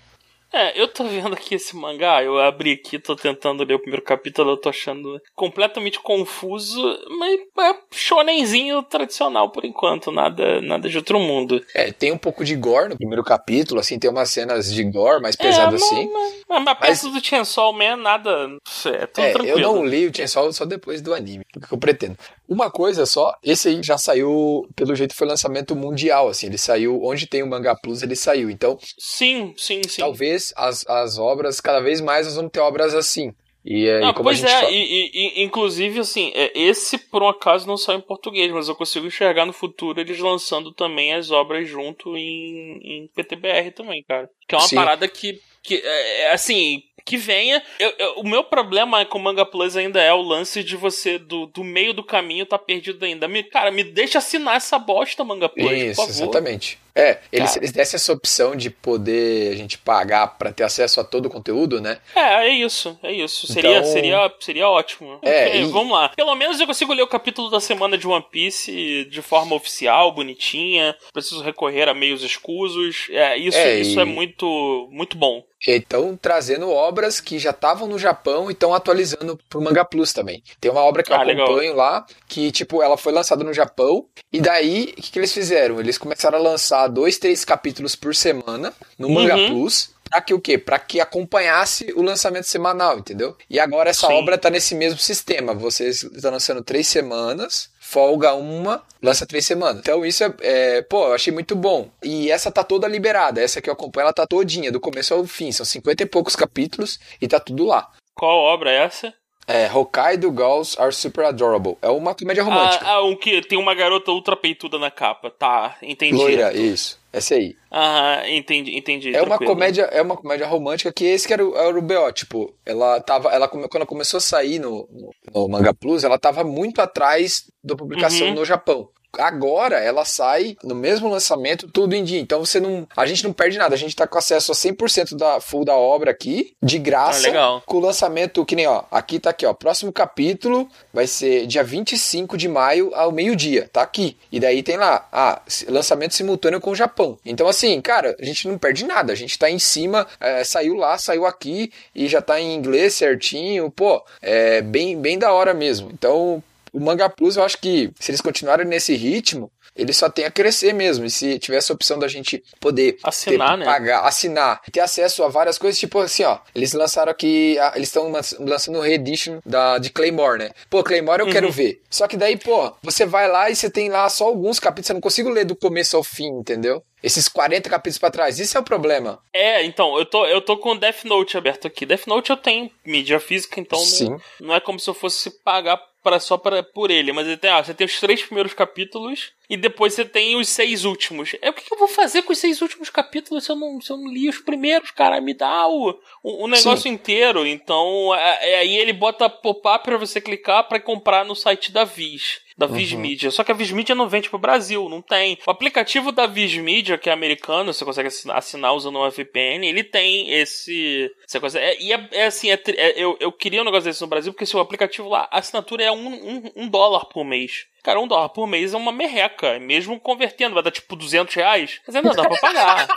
[0.53, 4.03] É, eu tô vendo aqui esse mangá, eu abri aqui, tô tentando ler o primeiro
[4.03, 6.81] capítulo, eu tô achando completamente confuso,
[7.19, 11.63] mas é shonenzinho tradicional por enquanto, nada, nada de outro mundo.
[11.75, 15.21] É, tem um pouco de gore no primeiro capítulo, assim, tem umas cenas de gore
[15.21, 16.11] mais pesadas é, assim.
[16.11, 18.49] Mas, mas, mas perto do Chainsaw Man, nada,
[18.87, 19.53] é é.
[19.53, 22.17] Eu não li o Chainsaw só depois do anime, porque eu pretendo.
[22.49, 27.03] Uma coisa só, esse aí já saiu, pelo jeito foi lançamento mundial, assim, ele saiu,
[27.03, 28.79] onde tem o Manga Plus ele saiu, então...
[28.99, 30.01] Sim, sim, sim.
[30.01, 33.35] Talvez as, as obras, cada vez mais nós vamos ter obras assim.
[33.69, 37.21] E, não, e como pois a gente é, e, e, inclusive, assim, é, esse por
[37.21, 41.13] um acaso não saiu em português, mas eu consigo enxergar no futuro eles lançando também
[41.13, 44.31] as obras junto em, em PTBR também, cara.
[44.47, 44.77] Que é uma Sim.
[44.77, 47.63] parada que, que é, é assim, que venha.
[47.79, 51.19] Eu, eu, o meu problema com o Manga Plus ainda é o lance de você,
[51.19, 53.29] do, do meio do caminho, tá perdido ainda.
[53.29, 56.11] Me, cara, me deixa assinar essa bosta, Manga Plus, Isso, por favor.
[56.11, 56.79] exatamente.
[56.97, 61.05] É, eles, eles dessem essa opção de poder a gente pagar para ter acesso a
[61.05, 61.99] todo o conteúdo, né?
[62.15, 63.47] É, é isso, é isso.
[63.47, 63.93] Seria, então...
[63.93, 65.19] seria, seria ótimo.
[65.23, 65.65] É, e...
[65.65, 66.09] Vamos lá.
[66.09, 70.13] Pelo menos eu consigo ler o capítulo da semana de One Piece de forma oficial,
[70.13, 70.97] bonitinha.
[71.13, 73.09] Preciso recorrer a meios escusos.
[73.11, 74.03] É, isso é, isso e...
[74.03, 75.45] é muito, muito bom.
[75.67, 80.43] Então, trazendo obras que já estavam no Japão e estão atualizando pro Manga Plus também.
[80.61, 81.77] Tem uma obra que eu ah, acompanho legal.
[81.77, 85.81] lá, que, tipo, ela foi lançada no Japão, e daí, o que, que, eles fizeram?
[85.81, 89.49] Eles começaram a lançar dois, três capítulos por semana no Manga uhum.
[89.51, 90.57] Plus, Pra que o quê?
[90.57, 93.37] Pra que acompanhasse o lançamento semanal, entendeu?
[93.51, 94.13] E agora essa Sim.
[94.13, 95.53] obra tá nesse mesmo sistema.
[95.53, 99.81] Vocês estão lançando três semanas, folga uma, lança três semanas.
[99.81, 101.91] Então isso é, é, pô, eu achei muito bom.
[102.03, 105.27] E essa tá toda liberada, essa que eu acompanho, ela tá todinha, do começo ao
[105.27, 107.91] fim, são cinquenta e poucos capítulos e tá tudo lá.
[108.15, 109.13] Qual obra é essa?
[109.47, 111.77] É, Hokkaido Girls Are Super Adorable.
[111.81, 112.85] É uma comédia romântica.
[112.85, 115.31] Ah, ah um que tem uma garota ultra peituda na capa.
[115.31, 116.17] Tá, entendi.
[116.17, 116.99] Loira, isso.
[117.13, 117.57] Essa aí.
[117.73, 119.15] Aham, entendi, entendi.
[119.15, 122.13] É uma comédia, é uma comédia romântica que esse que era o, era o BO,
[122.13, 126.19] tipo, ela tava, ela quando ela começou a sair no, no, no Manga Plus, ela
[126.19, 128.35] tava muito atrás da publicação uhum.
[128.35, 128.89] no Japão
[129.19, 132.21] agora ela sai no mesmo lançamento, tudo em dia.
[132.21, 132.87] Então você não.
[132.97, 133.75] A gente não perde nada.
[133.75, 137.29] A gente tá com acesso a 100% da full da obra aqui, de graça.
[137.31, 138.85] Ah, com o lançamento, que nem, ó.
[138.91, 139.53] Aqui tá aqui, ó.
[139.53, 143.69] Próximo capítulo vai ser dia 25 de maio ao meio-dia.
[143.73, 144.17] Tá aqui.
[144.31, 147.19] E daí tem lá, ah, lançamento simultâneo com o Japão.
[147.25, 149.13] Então, assim, cara, a gente não perde nada.
[149.13, 152.95] A gente tá em cima, é, saiu lá, saiu aqui e já tá em inglês
[152.95, 153.71] certinho.
[153.71, 155.91] Pô, é bem, bem da hora mesmo.
[155.93, 160.25] Então, o Manga Plus, eu acho que se eles continuarem nesse ritmo, ele só tem
[160.25, 161.05] a crescer mesmo.
[161.05, 163.65] E se tivesse a opção da gente poder assinar, ter, né?
[163.65, 168.11] pagar, assinar, ter acesso a várias coisas, tipo assim, ó, eles lançaram aqui, eles estão
[168.41, 170.51] lançando o reedition da de Claymore, né?
[170.71, 171.33] Pô, Claymore eu uhum.
[171.33, 171.81] quero ver.
[171.91, 174.93] Só que daí, pô, você vai lá e você tem lá só alguns capítulos, você
[174.93, 176.83] não consigo ler do começo ao fim, entendeu?
[177.03, 179.21] Esses 40 capítulos para trás, isso é o problema.
[179.33, 181.87] É, então, eu tô, eu tô com Death Note aberto aqui.
[181.87, 185.81] Death Note eu tenho mídia física, então não, não, é como se eu fosse pagar
[186.07, 189.33] para só para por ele, mas ele tem, ah, você tem os três primeiros capítulos
[189.51, 191.35] e depois você tem os seis últimos.
[191.43, 193.81] É o que, que eu vou fazer com os seis últimos capítulos se eu não,
[193.81, 195.21] se eu não li os primeiros, cara?
[195.21, 195.91] Me dá o,
[196.23, 196.91] o, o negócio Sim.
[196.91, 197.45] inteiro.
[197.45, 201.83] Então, é, é, aí ele bota pop-up para você clicar para comprar no site da
[201.83, 203.01] Viz da Viz uhum.
[203.01, 203.31] Media.
[203.31, 205.39] Só que a Viz Media não vende pro Brasil, não tem.
[205.47, 209.67] O aplicativo da Viz Media, que é americano, você consegue assinar, assinar usando uma VPN,
[209.67, 211.11] ele tem esse.
[211.27, 211.59] Essa coisa.
[211.61, 214.33] É, e é, é assim, é, é, eu, eu queria um negócio desse no Brasil,
[214.33, 217.67] porque se o aplicativo lá, a assinatura é um, um, um dólar por mês.
[217.87, 219.61] Cara, um dólar por mês é uma merreca.
[219.61, 221.81] Mesmo convertendo, vai dar tipo 200 reais.
[221.87, 222.89] Mas ainda dá pra pagar.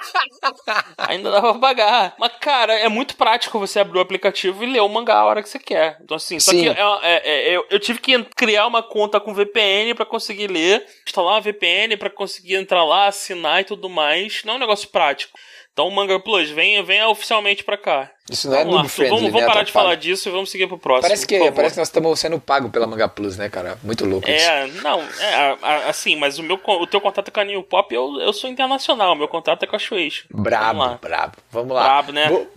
[0.97, 2.15] ainda dá pra pagar.
[2.17, 5.43] Mas, cara, é muito prático você abrir o aplicativo e ler o mangá a hora
[5.43, 5.99] que você quer.
[6.01, 6.63] Então, assim, só Sim.
[6.63, 10.47] que é, é, é, eu, eu, tive que criar uma conta com VPN para conseguir
[10.47, 14.43] ler, instalar uma VPN para conseguir entrar lá, assinar e tudo mais.
[14.43, 15.37] Não é um negócio prático.
[15.73, 18.11] Então o Manga Plus, venha, venha oficialmente pra cá.
[18.29, 20.67] Isso não é noob friendly, Vamos, vamos né, parar de falar disso e vamos seguir
[20.67, 21.03] pro próximo.
[21.03, 23.79] Parece que, parece que nós estamos sendo pagos pela Manga Plus, né, cara?
[23.81, 24.83] Muito louco é, isso.
[24.83, 28.31] Não, é, assim, mas o, meu, o teu contato com a New Pop, eu, eu
[28.33, 30.25] sou internacional, meu contato é com a Shueisha.
[30.29, 31.37] Brabo, vamos brabo.
[31.49, 31.83] Vamos lá.
[31.83, 32.27] Brabo, né?
[32.27, 32.47] Vou...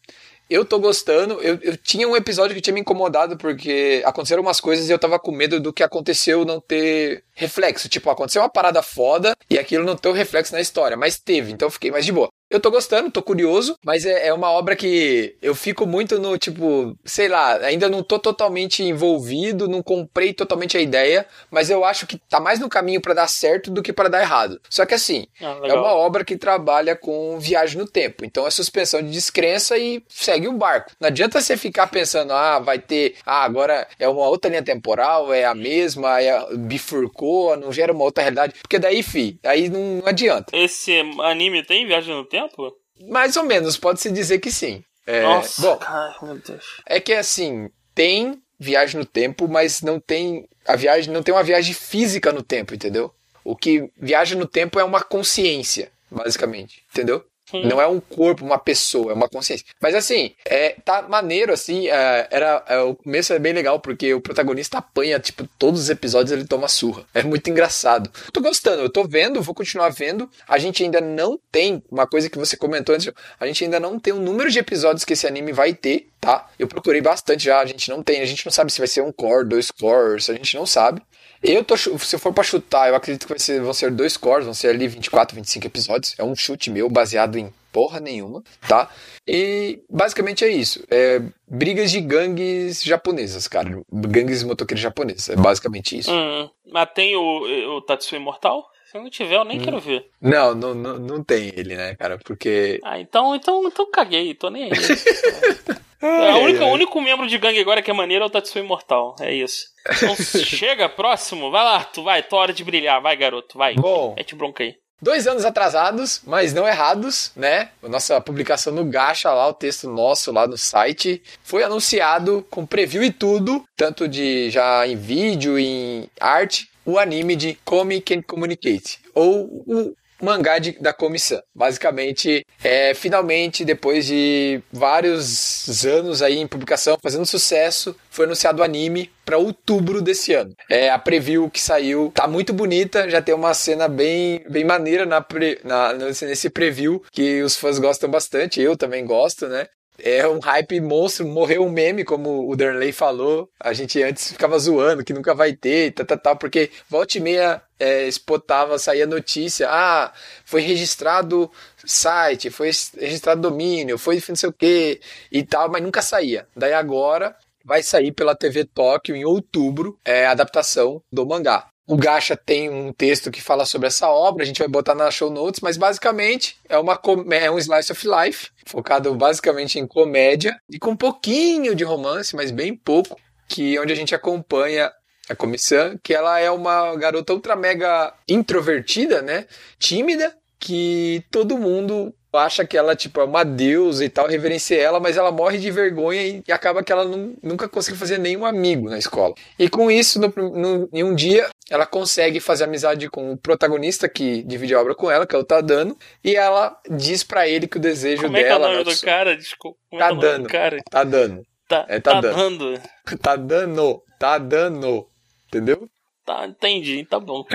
[0.51, 1.35] eu tô gostando.
[1.41, 4.99] Eu, eu tinha um episódio que tinha me incomodado porque aconteceram umas coisas e eu
[4.99, 7.87] tava com medo do que aconteceu não ter reflexo.
[7.87, 10.97] Tipo, aconteceu uma parada foda e aquilo não ter o reflexo na história.
[10.97, 12.27] Mas teve, então eu fiquei mais de boa.
[12.51, 16.37] Eu tô gostando, tô curioso, mas é, é, uma obra que eu fico muito no
[16.37, 21.85] tipo, sei lá, ainda não tô totalmente envolvido, não comprei totalmente a ideia, mas eu
[21.85, 24.59] acho que tá mais no caminho para dar certo do que para dar errado.
[24.69, 28.51] Só que assim, ah, é uma obra que trabalha com viagem no tempo, então é
[28.51, 30.91] suspensão de descrença e segue o barco.
[30.99, 35.33] Não adianta você ficar pensando, ah, vai ter, ah, agora é uma outra linha temporal,
[35.33, 40.01] é a mesma, é, bifurcou, não gera uma outra realidade, porque daí, fi, aí não,
[40.01, 40.51] não adianta.
[40.53, 42.40] Esse anime tem viagem no tempo?
[42.47, 42.73] Tempo?
[43.09, 44.83] Mais ou menos, pode-se dizer que sim.
[45.05, 46.81] É, Nossa, bom, ai, meu Deus.
[46.85, 51.43] É que assim, tem viagem no tempo, mas não tem a viagem não tem uma
[51.43, 53.13] viagem física no tempo, entendeu?
[53.43, 57.25] O que viaja no tempo é uma consciência, basicamente, entendeu?
[57.53, 59.65] Não é um corpo, uma pessoa, é uma consciência.
[59.79, 61.87] Mas assim, é, tá maneiro, assim.
[61.87, 65.89] É, era, é, o começo é bem legal, porque o protagonista apanha, tipo, todos os
[65.89, 67.03] episódios ele toma surra.
[67.13, 68.09] É muito engraçado.
[68.31, 70.29] Tô gostando, eu tô vendo, vou continuar vendo.
[70.47, 73.99] A gente ainda não tem, uma coisa que você comentou antes, a gente ainda não
[73.99, 76.49] tem o número de episódios que esse anime vai ter, tá?
[76.57, 79.01] Eu procurei bastante já, a gente não tem, a gente não sabe se vai ser
[79.01, 81.01] um core, dois cores, a gente não sabe.
[81.43, 84.53] Eu tô, se for para chutar, eu acredito que ser, vão ser dois cores, vão
[84.53, 86.15] ser ali 24, 25 episódios.
[86.17, 88.89] É um chute meu baseado em porra nenhuma, tá?
[89.27, 90.85] E basicamente é isso.
[90.91, 93.81] É brigas de gangues japonesas, cara.
[93.91, 95.29] Gangues motoqueiros japoneses.
[95.29, 96.11] É basicamente isso.
[96.11, 98.69] Hum, mas tem o, o Tatsu Imortal?
[98.91, 99.63] Se não tiver, eu nem hum.
[99.63, 100.05] quero ver.
[100.19, 102.17] Não, não, não, não tem ele, né, cara?
[102.17, 102.79] Porque.
[102.83, 104.71] Ah, então, então, então caguei, tô nem aí.
[106.01, 109.15] Única, o único membro de gangue agora que é maneiro é o Tatsu Imortal.
[109.19, 109.65] É isso.
[109.97, 111.51] Então chega, próximo.
[111.51, 113.01] Vai lá, tu vai, tua hora de brilhar.
[113.01, 113.75] Vai, garoto, vai.
[113.75, 114.15] Bom.
[114.15, 114.75] Mete bronca aí.
[115.03, 117.71] Dois anos atrasados, mas não errados, né?
[117.81, 123.03] Nossa publicação no Gacha lá, o texto nosso lá no site, foi anunciado com preview
[123.03, 128.99] e tudo, tanto de já em vídeo, em arte, o anime de Come Can Communicate,
[129.15, 131.41] ou o mangá de, da comissão.
[131.53, 138.63] Basicamente, é, finalmente, depois de vários anos aí em publicação, fazendo sucesso, foi anunciado o
[138.63, 140.53] anime para outubro desse ano.
[140.69, 145.05] É a preview que saiu, tá muito bonita, já tem uma cena bem, bem maneira
[145.05, 149.67] na, pre, na nesse preview que os fãs gostam bastante, eu também gosto, né?
[150.03, 153.49] É um hype monstro, morreu um meme, como o Darley falou.
[153.59, 157.21] A gente antes ficava zoando que nunca vai ter, tal, tal, tal, porque volta e
[157.21, 160.13] meia é, spotava, saía notícia, ah,
[160.45, 161.51] foi registrado
[161.85, 164.99] site, foi registrado domínio, foi não sei o que
[165.31, 166.47] e tal, mas nunca saía.
[166.55, 171.70] Daí agora vai sair pela TV Tóquio em outubro, é a adaptação do mangá.
[171.91, 175.11] O Gacha tem um texto que fala sobre essa obra, a gente vai botar na
[175.11, 176.97] show notes, mas basicamente é, uma,
[177.33, 182.33] é um slice of life, focado basicamente em comédia e com um pouquinho de romance,
[182.33, 184.89] mas bem pouco, que onde a gente acompanha
[185.27, 189.45] a comissão, que ela é uma garota ultra mega introvertida, né?
[189.77, 194.99] Tímida, que todo mundo acha que ela tipo é uma deusa e tal, reverencia ela,
[194.99, 198.45] mas ela morre de vergonha e, e acaba que ela não, nunca consegue fazer nenhum
[198.45, 199.33] amigo na escola.
[199.57, 204.07] E com isso, no, no, em um dia, ela consegue fazer amizade com o protagonista
[204.09, 207.67] que divide a obra com ela, que é o Tadano, e ela diz para ele
[207.67, 208.53] que o desejo Como dela.
[208.53, 209.37] Como é que é o nome do cara?
[209.37, 209.77] Desculpa.
[209.89, 210.49] Como tá é dando.
[210.49, 210.77] Cara?
[210.89, 211.45] Tá dando.
[211.67, 212.81] Tá, é, tá, tá dando.
[213.21, 214.03] Tá dando.
[214.19, 215.07] Tá dando.
[215.47, 215.89] Entendeu?
[216.25, 217.45] Tá, entendi, tá bom.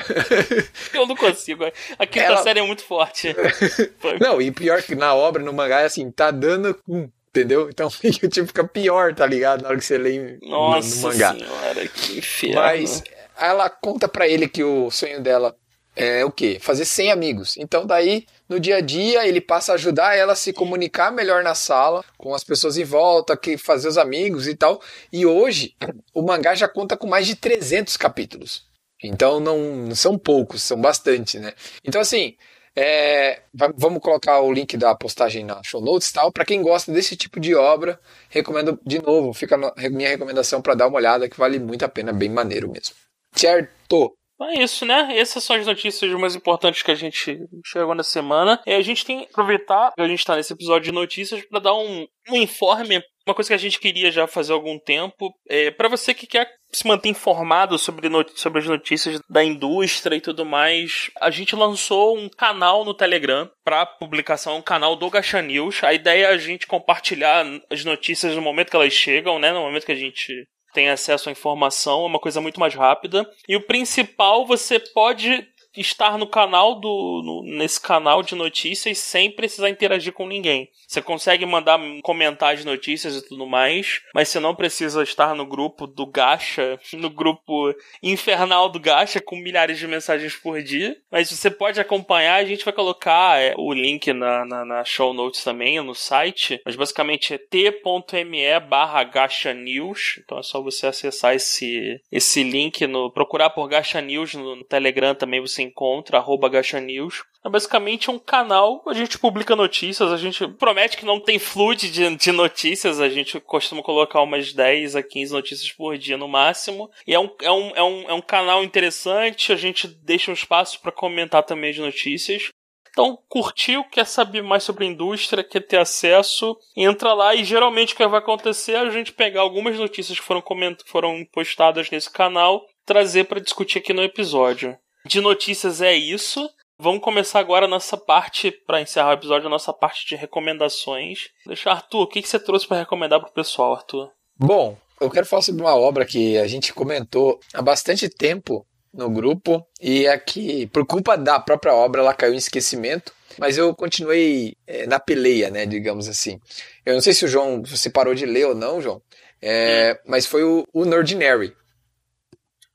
[0.93, 1.65] eu não consigo.
[1.99, 2.43] A quinta Ela...
[2.43, 3.35] série é muito forte.
[4.21, 7.69] não, e pior que na obra, no mangá, é assim, tá dando um, entendeu?
[7.71, 9.63] Então tipo, fica pior, tá ligado?
[9.63, 11.35] Na hora que você lê Nossa no, mangá.
[11.35, 12.57] senhora, que inferno.
[12.57, 13.05] Mas
[13.39, 15.55] ela conta para ele que o sonho dela
[15.97, 16.59] é o quê?
[16.61, 17.57] Fazer 100 amigos.
[17.57, 21.43] Então daí, no dia a dia, ele passa a ajudar ela a se comunicar melhor
[21.43, 24.81] na sala, com as pessoas em volta, que fazer os amigos e tal.
[25.11, 25.75] E hoje,
[26.15, 28.67] o mangá já conta com mais de 300 capítulos.
[29.03, 31.55] Então não, não são poucos, são bastante, né?
[31.85, 32.37] Então assim,
[32.75, 36.31] é, vamos colocar o link da postagem na show notes tal.
[36.31, 39.57] Para quem gosta desse tipo de obra, recomendo de novo, fica
[39.91, 42.95] minha recomendação para dar uma olhada que vale muito a pena, bem maneiro mesmo.
[43.35, 44.15] Certo.
[44.43, 45.17] É isso, né?
[45.17, 48.61] Essas são as notícias mais importantes que a gente chegou na semana.
[48.67, 51.61] E a gente tem que aproveitar que a gente está nesse episódio de notícias para
[51.61, 55.35] dar um, um informe uma coisa que a gente queria já fazer há algum tempo,
[55.49, 60.21] é, para você que quer se manter informado sobre, sobre as notícias da indústria e
[60.21, 65.43] tudo mais, a gente lançou um canal no Telegram para publicação, um canal do Gacha
[65.43, 65.83] News.
[65.83, 69.53] A ideia é a gente compartilhar as notícias no momento que elas chegam, né?
[69.53, 70.47] No momento que a gente
[70.77, 73.27] tem acesso à informação, é uma coisa muito mais rápida.
[73.49, 79.31] E o principal, você pode estar no canal do no, nesse canal de notícias sem
[79.31, 80.71] precisar interagir com ninguém.
[80.87, 85.87] Você consegue mandar comentários, notícias e tudo mais, mas você não precisa estar no grupo
[85.87, 90.97] do Gacha, no grupo infernal do Gacha, com milhares de mensagens por dia.
[91.11, 95.13] Mas você pode acompanhar, a gente vai colocar é, o link na, na, na, show
[95.13, 96.61] notes também, no site.
[96.65, 100.21] Mas basicamente é t.me barra Gacha News.
[100.25, 104.65] Então é só você acessar esse, esse link, no procurar por Gacha News no, no
[104.65, 107.23] Telegram também você encontra, arroba Gacha News.
[107.45, 111.91] É basicamente um canal, a gente publica notícias, a gente promete que não tem flood
[111.91, 116.27] de, de notícias, a gente costuma colocar umas 10 a 15 notícias por dia no
[116.27, 116.91] máximo.
[117.07, 120.35] E é um, é um, é um, é um canal interessante, a gente deixa um
[120.35, 122.51] espaço para comentar também as notícias.
[122.97, 127.93] Então, curtiu, quer saber mais sobre a indústria, quer ter acesso, entra lá e geralmente
[127.93, 130.43] o que vai acontecer é a gente pegar algumas notícias que foram,
[130.87, 134.79] foram postadas nesse canal, trazer para discutir aqui no episódio.
[135.07, 136.51] De notícias é isso.
[136.79, 141.29] Vamos começar agora a nossa parte, para encerrar o episódio, a nossa parte de recomendações.
[141.47, 144.11] Deixa, Arthur, o que, que você trouxe para recomendar pro pessoal, Arthur?
[144.37, 149.09] Bom, eu quero falar sobre uma obra que a gente comentou há bastante tempo no
[149.09, 153.13] grupo e é que, por culpa da própria obra, ela caiu em esquecimento.
[153.39, 156.41] Mas eu continuei é, na peleia, né, digamos assim.
[156.85, 159.01] Eu não sei se o João, você parou de ler ou não, João,
[159.41, 161.55] é, mas foi o, o Nordinary,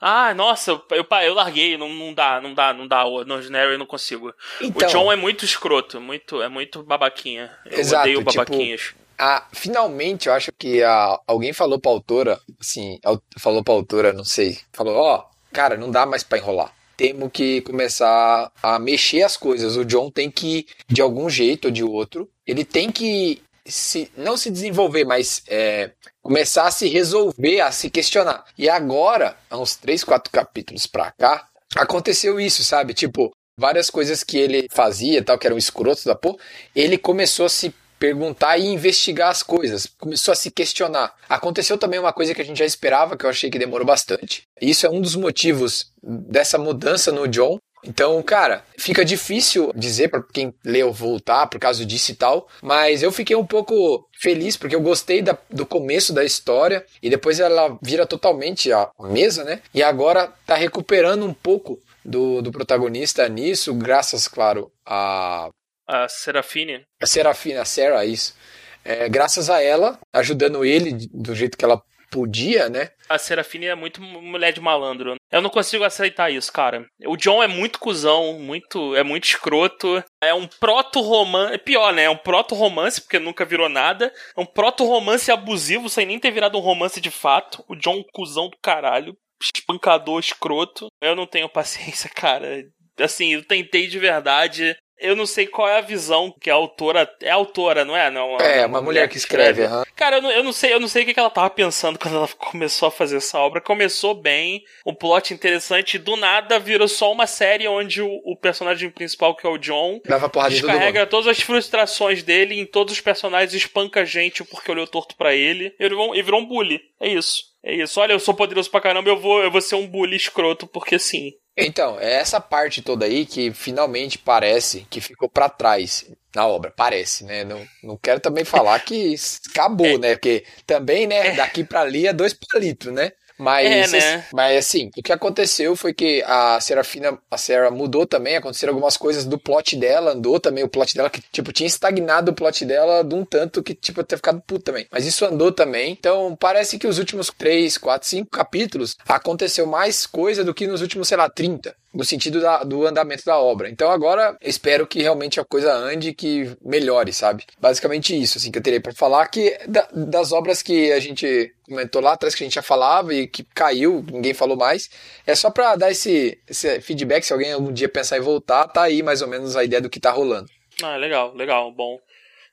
[0.01, 3.05] ah, nossa, eu, eu, eu larguei, não, não dá, não dá, não dá.
[3.05, 4.33] O Ordinary eu não consigo.
[4.59, 7.51] Então, o John é muito escroto, muito, é muito babaquinha.
[7.67, 8.81] Eu exato, odeio tipo, babaquinhas.
[8.81, 12.99] Tipo, a, finalmente, eu acho que a, alguém falou pra autora, assim,
[13.37, 16.73] falou pra autora, não sei, falou, ó, oh, cara, não dá mais pra enrolar.
[16.97, 19.75] Temos que começar a mexer as coisas.
[19.75, 24.37] O John tem que, de algum jeito ou de outro, ele tem que se, não
[24.37, 28.43] se desenvolver, mas é, começar a se resolver, a se questionar.
[28.57, 32.93] E agora, há uns 3, 4 capítulos pra cá, aconteceu isso, sabe?
[32.93, 36.37] Tipo, várias coisas que ele fazia, tal, que eram escrotos da porra,
[36.75, 41.13] ele começou a se perguntar e investigar as coisas, começou a se questionar.
[41.29, 44.41] Aconteceu também uma coisa que a gente já esperava, que eu achei que demorou bastante.
[44.59, 50.23] Isso é um dos motivos dessa mudança no John, Então, cara, fica difícil dizer para
[50.23, 54.75] quem leu voltar por causa disso e tal, mas eu fiquei um pouco feliz porque
[54.75, 59.61] eu gostei da, do começo da história e depois ela vira totalmente a mesa, né?
[59.73, 65.49] E agora tá recuperando um pouco do, do protagonista nisso, graças, claro, a.
[65.87, 66.85] A Serafine.
[67.01, 68.35] A Serafine, a Sarah, isso.
[68.83, 71.81] É, graças a ela, ajudando ele do jeito que ela
[72.11, 72.89] podia, né?
[73.09, 75.15] A Serafine é muito mulher de malandro.
[75.31, 76.85] Eu não consigo aceitar isso, cara.
[77.05, 80.03] O John é muito cuzão, muito, é muito escroto.
[80.21, 81.53] É um proto-romance.
[81.53, 82.03] É pior, né?
[82.03, 84.13] É um proto-romance, porque nunca virou nada.
[84.37, 87.63] É um proto-romance abusivo, sem nem ter virado um romance de fato.
[87.67, 89.17] O John, cuzão do caralho.
[89.41, 90.87] Espancador escroto.
[91.01, 92.63] Eu não tenho paciência, cara.
[92.99, 97.09] Assim, eu tentei de verdade eu não sei qual é a visão que a autora.
[97.21, 98.09] É a autora, não é?
[98.09, 99.63] Não, é, uma, mulher, mulher que escreve.
[99.63, 99.79] escreve.
[99.79, 99.83] Uhum.
[99.95, 102.15] Cara, eu não, eu não, sei, eu não sei o que ela tava pensando quando
[102.15, 103.59] ela começou a fazer essa obra.
[103.59, 108.89] Começou bem, um plot interessante, do nada virou só uma série onde o, o personagem
[108.89, 113.53] principal, que é o John, Dava descarrega todas as frustrações dele em todos os personagens,
[113.53, 116.81] espanca a gente porque olhou torto para ele e virou, e virou um bully.
[116.99, 117.51] É isso.
[117.63, 117.99] É isso.
[117.99, 120.97] Olha, eu sou poderoso pra caramba, eu vou, eu vou ser um bully escroto, porque
[120.97, 121.33] sim.
[121.57, 126.71] Então, é essa parte toda aí que finalmente parece que ficou para trás na obra.
[126.75, 127.43] Parece, né?
[127.43, 129.15] Não, não quero também falar que
[129.51, 129.97] acabou, é.
[129.97, 130.15] né?
[130.15, 131.35] Porque também, né, é.
[131.35, 133.11] daqui para ali é dois palitos, né?
[133.41, 134.25] Mas, é, né?
[134.31, 138.95] mas assim, o que aconteceu foi que a Serafina, a Sarah mudou também, aconteceram algumas
[138.95, 142.63] coisas do plot dela, andou também o plot dela, que, tipo, tinha estagnado o plot
[142.65, 144.85] dela de um tanto que, tipo, ter ficado puto também.
[144.91, 145.91] Mas isso andou também.
[145.91, 150.81] Então, parece que os últimos 3, 4, 5 capítulos aconteceu mais coisa do que nos
[150.81, 153.69] últimos, sei lá, 30 no sentido da, do andamento da obra.
[153.69, 157.45] Então agora espero que realmente a coisa ande que melhore, sabe?
[157.59, 161.53] Basicamente isso, assim, que eu teria para falar que da, das obras que a gente
[161.67, 164.89] comentou lá atrás que a gente já falava e que caiu, ninguém falou mais,
[165.25, 168.83] é só para dar esse, esse feedback se alguém algum dia pensar em voltar, tá
[168.83, 170.49] aí mais ou menos a ideia do que tá rolando.
[170.81, 171.99] Ah, legal, legal, bom.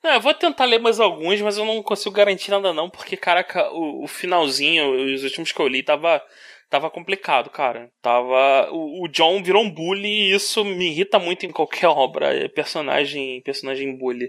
[0.02, 3.16] Não, eu vou tentar ler mais alguns, mas eu não consigo garantir nada não, porque,
[3.16, 6.22] caraca, o, o finalzinho, os últimos que eu li, tava
[6.68, 7.90] tava complicado, cara.
[8.02, 8.70] Tava.
[8.72, 12.34] O, o, John virou um bully e isso me irrita muito em qualquer obra.
[12.34, 14.28] É personagem, personagem bully.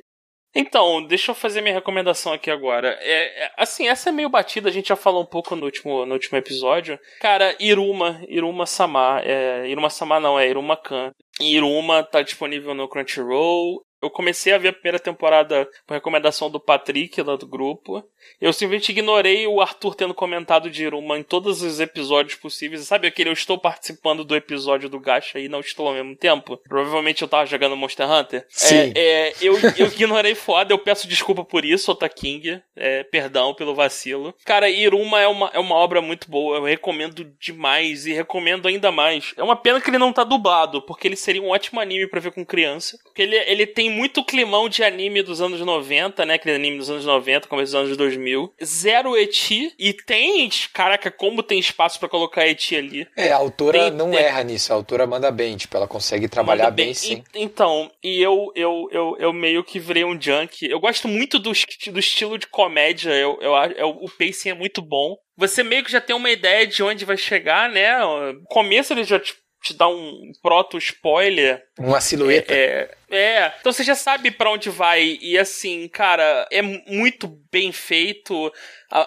[0.55, 2.97] Então, deixa eu fazer minha recomendação aqui agora.
[3.01, 6.05] É, é, assim, essa é meio batida, a gente já falou um pouco no último,
[6.07, 6.99] no último episódio.
[7.21, 11.11] Cara, Iruma, Iruma Sama, é, Iruma Sama não, é Iruma Khan.
[11.39, 13.83] Iruma tá disponível no Crunchyroll.
[14.01, 18.03] Eu comecei a ver a primeira temporada por recomendação do Patrick, lá do grupo.
[18.39, 22.81] Eu simplesmente ignorei o Arthur tendo comentado de Iruma em todos os episódios possíveis.
[22.81, 26.57] Sabe aquele eu estou participando do episódio do Gacha e não estou ao mesmo tempo?
[26.57, 28.45] Provavelmente eu tava jogando Monster Hunter.
[28.49, 28.93] Sim.
[28.95, 32.61] É, é, eu, eu ignorei foda, eu peço desculpa por isso, Otaking.
[32.75, 34.33] É, perdão pelo vacilo.
[34.45, 38.91] Cara, Iruma é uma, é uma obra muito boa, eu recomendo demais e recomendo ainda
[38.91, 39.33] mais.
[39.35, 42.21] É uma pena que ele não tá dublado, porque ele seria um ótimo anime para
[42.21, 42.97] ver com criança.
[43.03, 46.35] Porque ele, ele tem muito climão de anime dos anos 90, né?
[46.35, 48.53] Aquele anime dos anos 90, começo dos anos 2000.
[48.63, 49.73] Zero eti.
[49.77, 53.07] E tem, caraca, como tem espaço para colocar eti ali.
[53.15, 54.71] É, a autora tem, não erra nisso.
[54.71, 57.23] A autora manda bem, tipo, ela consegue trabalhar bem, bem, sim.
[57.33, 60.65] E, então, e eu, eu, eu, eu meio que virei um junk.
[60.65, 63.11] Eu gosto muito do, do estilo de comédia.
[63.11, 66.67] Eu, eu, eu, o pacing é muito bom você meio que já tem uma ideia
[66.67, 68.03] de onde vai chegar, né?
[68.03, 71.63] O começo ele já tipo, te dá um proto-spoiler.
[71.77, 72.53] Uma silhueta.
[72.53, 75.17] É, é, é, então você já sabe para onde vai.
[75.21, 78.51] E assim, cara, é muito bem feito.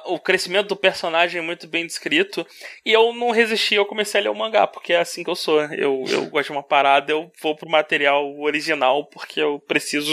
[0.06, 2.46] o crescimento do personagem é muito bem descrito.
[2.84, 5.36] E eu não resisti, eu comecei a ler o mangá, porque é assim que eu
[5.36, 5.60] sou.
[5.62, 10.12] Eu, eu gosto de uma parada, eu vou pro material original, porque eu preciso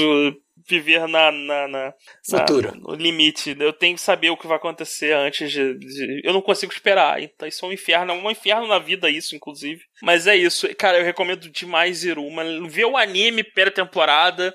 [0.68, 2.72] viver na, na, na, Futuro.
[2.72, 3.56] na, no limite.
[3.60, 7.22] Eu tenho que saber o que vai acontecer antes de, de, Eu não consigo esperar.
[7.22, 8.12] Então isso é um inferno.
[8.12, 9.82] É um inferno na vida, isso, inclusive.
[10.02, 10.68] Mas é isso.
[10.76, 12.43] Cara, eu recomendo demais Iruma.
[12.68, 14.54] Ver o anime primeira temporada.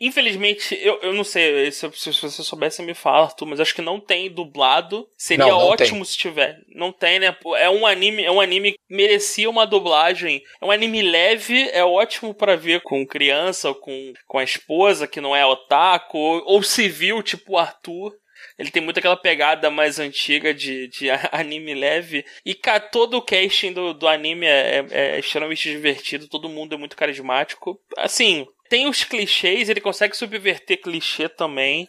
[0.00, 3.82] Infelizmente, eu, eu não sei, se, se você soubesse, me fala, Arthur, mas acho que
[3.82, 5.06] não tem dublado.
[5.16, 6.04] Seria não, não ótimo tem.
[6.04, 6.58] se tiver.
[6.74, 7.36] Não tem, né?
[7.56, 10.42] É um anime, é um anime que merecia uma dublagem.
[10.60, 15.06] É um anime leve, é ótimo para ver com criança, ou com, com a esposa,
[15.06, 18.12] que não é otaku, ou, ou civil, tipo o Arthur.
[18.58, 22.24] Ele tem muito aquela pegada mais antiga de, de anime leve.
[22.44, 26.28] E, cara, todo o casting do, do anime é, é, é extremamente divertido.
[26.28, 27.80] Todo mundo é muito carismático.
[27.98, 31.88] Assim, tem os clichês, ele consegue subverter clichê também.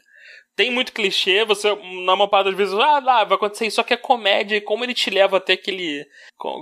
[0.56, 1.70] Tem muito clichê, você,
[2.06, 4.62] na maior parte das vezes, ah, lá, vai acontecer isso, só que é comédia, e
[4.62, 6.06] como ele te leva até aquele.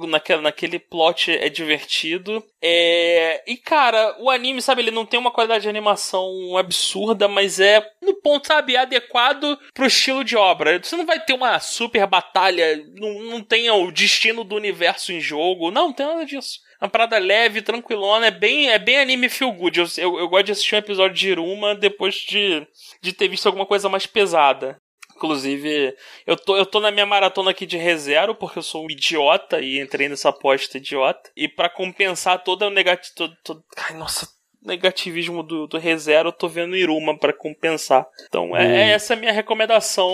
[0.07, 2.43] Naquele, naquele plot é divertido.
[2.61, 3.43] É...
[3.45, 7.85] E, cara, o anime, sabe, ele não tem uma qualidade de animação absurda, mas é,
[8.01, 10.81] no ponto, sabe, adequado pro estilo de obra.
[10.81, 15.19] Você não vai ter uma super batalha, não, não tem o destino do universo em
[15.19, 19.29] jogo, não, não tem nada disso uma parada leve, tranquilona, é bem, é bem anime
[19.29, 19.79] feel good.
[19.79, 22.65] Eu, eu, eu, gosto de assistir um episódio de Iruma depois de,
[23.01, 24.81] de ter visto alguma coisa mais pesada.
[25.15, 28.89] Inclusive, eu tô, eu tô na minha maratona aqui de reserva, porque eu sou um
[28.89, 31.29] idiota e entrei nessa aposta idiota.
[31.35, 33.13] E para compensar todo o negativo.
[33.15, 34.27] Todo, todo, ai, nossa,
[34.63, 38.05] negativismo do, do ReZero, eu tô vendo Iruma para compensar.
[38.27, 38.71] Então, é, hum.
[38.71, 40.13] é essa a minha recomendação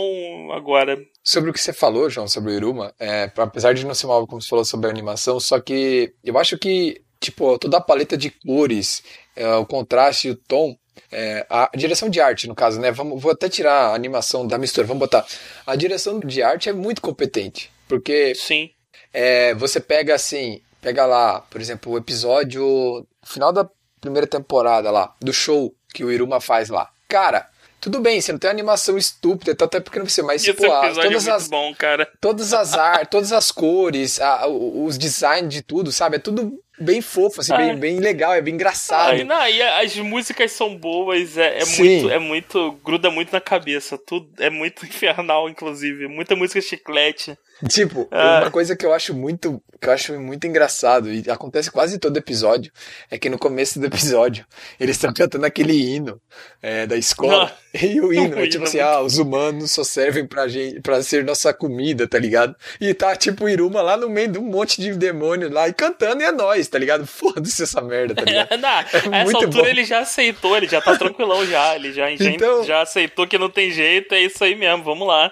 [0.53, 0.97] agora.
[1.23, 4.25] Sobre o que você falou, João, sobre o Iruma, é, apesar de não ser uma
[4.25, 8.15] como você falou sobre a animação, só que eu acho que, tipo, toda a paleta
[8.15, 9.03] de cores,
[9.35, 10.75] é, o contraste e o tom,
[11.11, 12.91] é, a direção de arte, no caso, né?
[12.91, 15.25] Vamos, vou até tirar a animação da mistura, vamos botar.
[15.65, 18.71] A direção de arte é muito competente, porque Sim.
[19.13, 23.67] É, você pega assim, pega lá, por exemplo, o episódio final da
[23.99, 26.89] primeira temporada lá, do show que o Iruma faz lá.
[27.07, 27.47] Cara,
[27.79, 30.67] tudo bem, você não tem animação estúpida, então até porque não você, mas Esse pô,
[30.67, 32.09] todas é as bom, cara.
[32.19, 36.17] Todas as artes, todas as cores, a, os designs de tudo, sabe?
[36.17, 39.23] É tudo bem fofo, assim, bem, bem legal, é bem engraçado.
[39.23, 43.97] Não, e as músicas são boas, é, é muito, é muito, gruda muito na cabeça,
[43.97, 47.37] tudo é muito infernal, inclusive, muita música chiclete.
[47.67, 48.41] Tipo, ah.
[48.41, 52.15] uma coisa que eu acho muito, que eu acho muito engraçado e acontece quase todo
[52.17, 52.71] episódio
[53.09, 54.45] é que no começo do episódio
[54.79, 56.21] eles estão cantando aquele hino
[56.61, 57.57] é, da escola ah.
[57.83, 61.23] e o hino é tipo assim, ah, os humanos só servem pra gente, para ser
[61.23, 62.55] nossa comida, tá ligado?
[62.79, 65.73] E tá tipo o Iruma lá no meio de um monte de demônio lá e
[65.73, 67.05] cantando e é nós, tá ligado?
[67.07, 68.57] Foda-se essa merda, tá ligado?
[68.59, 69.67] não, é essa altura bom.
[69.67, 72.63] ele já aceitou, ele já tá tranquilão já, ele já, então...
[72.63, 75.31] já aceitou que não tem jeito, é isso aí mesmo, vamos lá.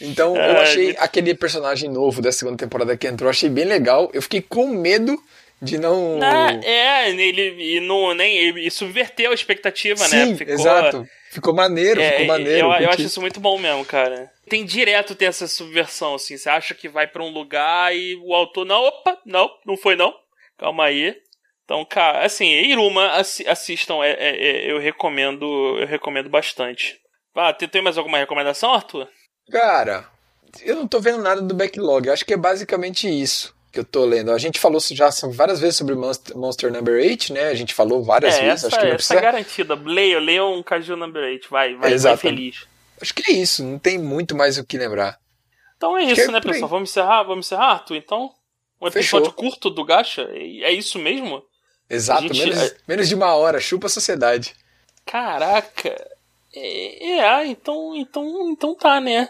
[0.00, 4.10] Então eu é, achei aquele personagem novo da segunda temporada que entrou, achei bem legal.
[4.12, 5.16] Eu fiquei com medo
[5.62, 6.18] de não.
[6.64, 10.34] é, ele e não, nem, ele subverteu a expectativa, Sim, né?
[10.34, 11.08] Ficou, exato.
[11.30, 12.66] Ficou maneiro, é, ficou maneiro.
[12.66, 14.30] Eu, eu acho isso muito bom mesmo, cara.
[14.48, 16.36] Tem direto ter essa subversão, assim.
[16.36, 19.94] Você acha que vai para um lugar e o autor, não, opa, não, não foi
[19.94, 20.12] não.
[20.62, 21.16] Calma aí.
[21.64, 25.44] Então, cara, assim, Iruma, assistam, é, é, é, eu recomendo,
[25.76, 27.00] eu recomendo bastante.
[27.34, 29.08] Ah, tem, tem mais alguma recomendação, Arthur?
[29.50, 30.06] Cara,
[30.60, 32.08] eu não tô vendo nada do backlog.
[32.08, 34.30] Acho que é basicamente isso que eu tô lendo.
[34.30, 37.48] A gente falou já várias vezes sobre Monster, Monster Number 8, né?
[37.48, 38.64] A gente falou várias é, vezes.
[38.64, 39.74] Essa, acho que não essa é garantida.
[39.74, 41.48] Leia, leia um Caju Number 8.
[41.50, 42.68] Vai, vai, vai feliz.
[43.00, 43.64] Acho que é isso.
[43.64, 45.18] Não tem muito mais o que lembrar.
[45.76, 46.70] Então é acho isso, é né, pessoal?
[46.70, 47.24] Vamos encerrar?
[47.24, 47.96] Vamos encerrar, Arthur?
[47.96, 48.30] Então,
[48.82, 49.32] um episódio Fechou.
[49.32, 50.28] curto do Gacha?
[50.32, 51.42] É isso mesmo?
[51.88, 52.54] Exato, gente...
[52.54, 53.60] menos, menos de uma hora.
[53.60, 54.54] Chupa a sociedade.
[55.06, 56.10] Caraca.
[56.54, 59.28] É, é, ah, então, então, então tá, né?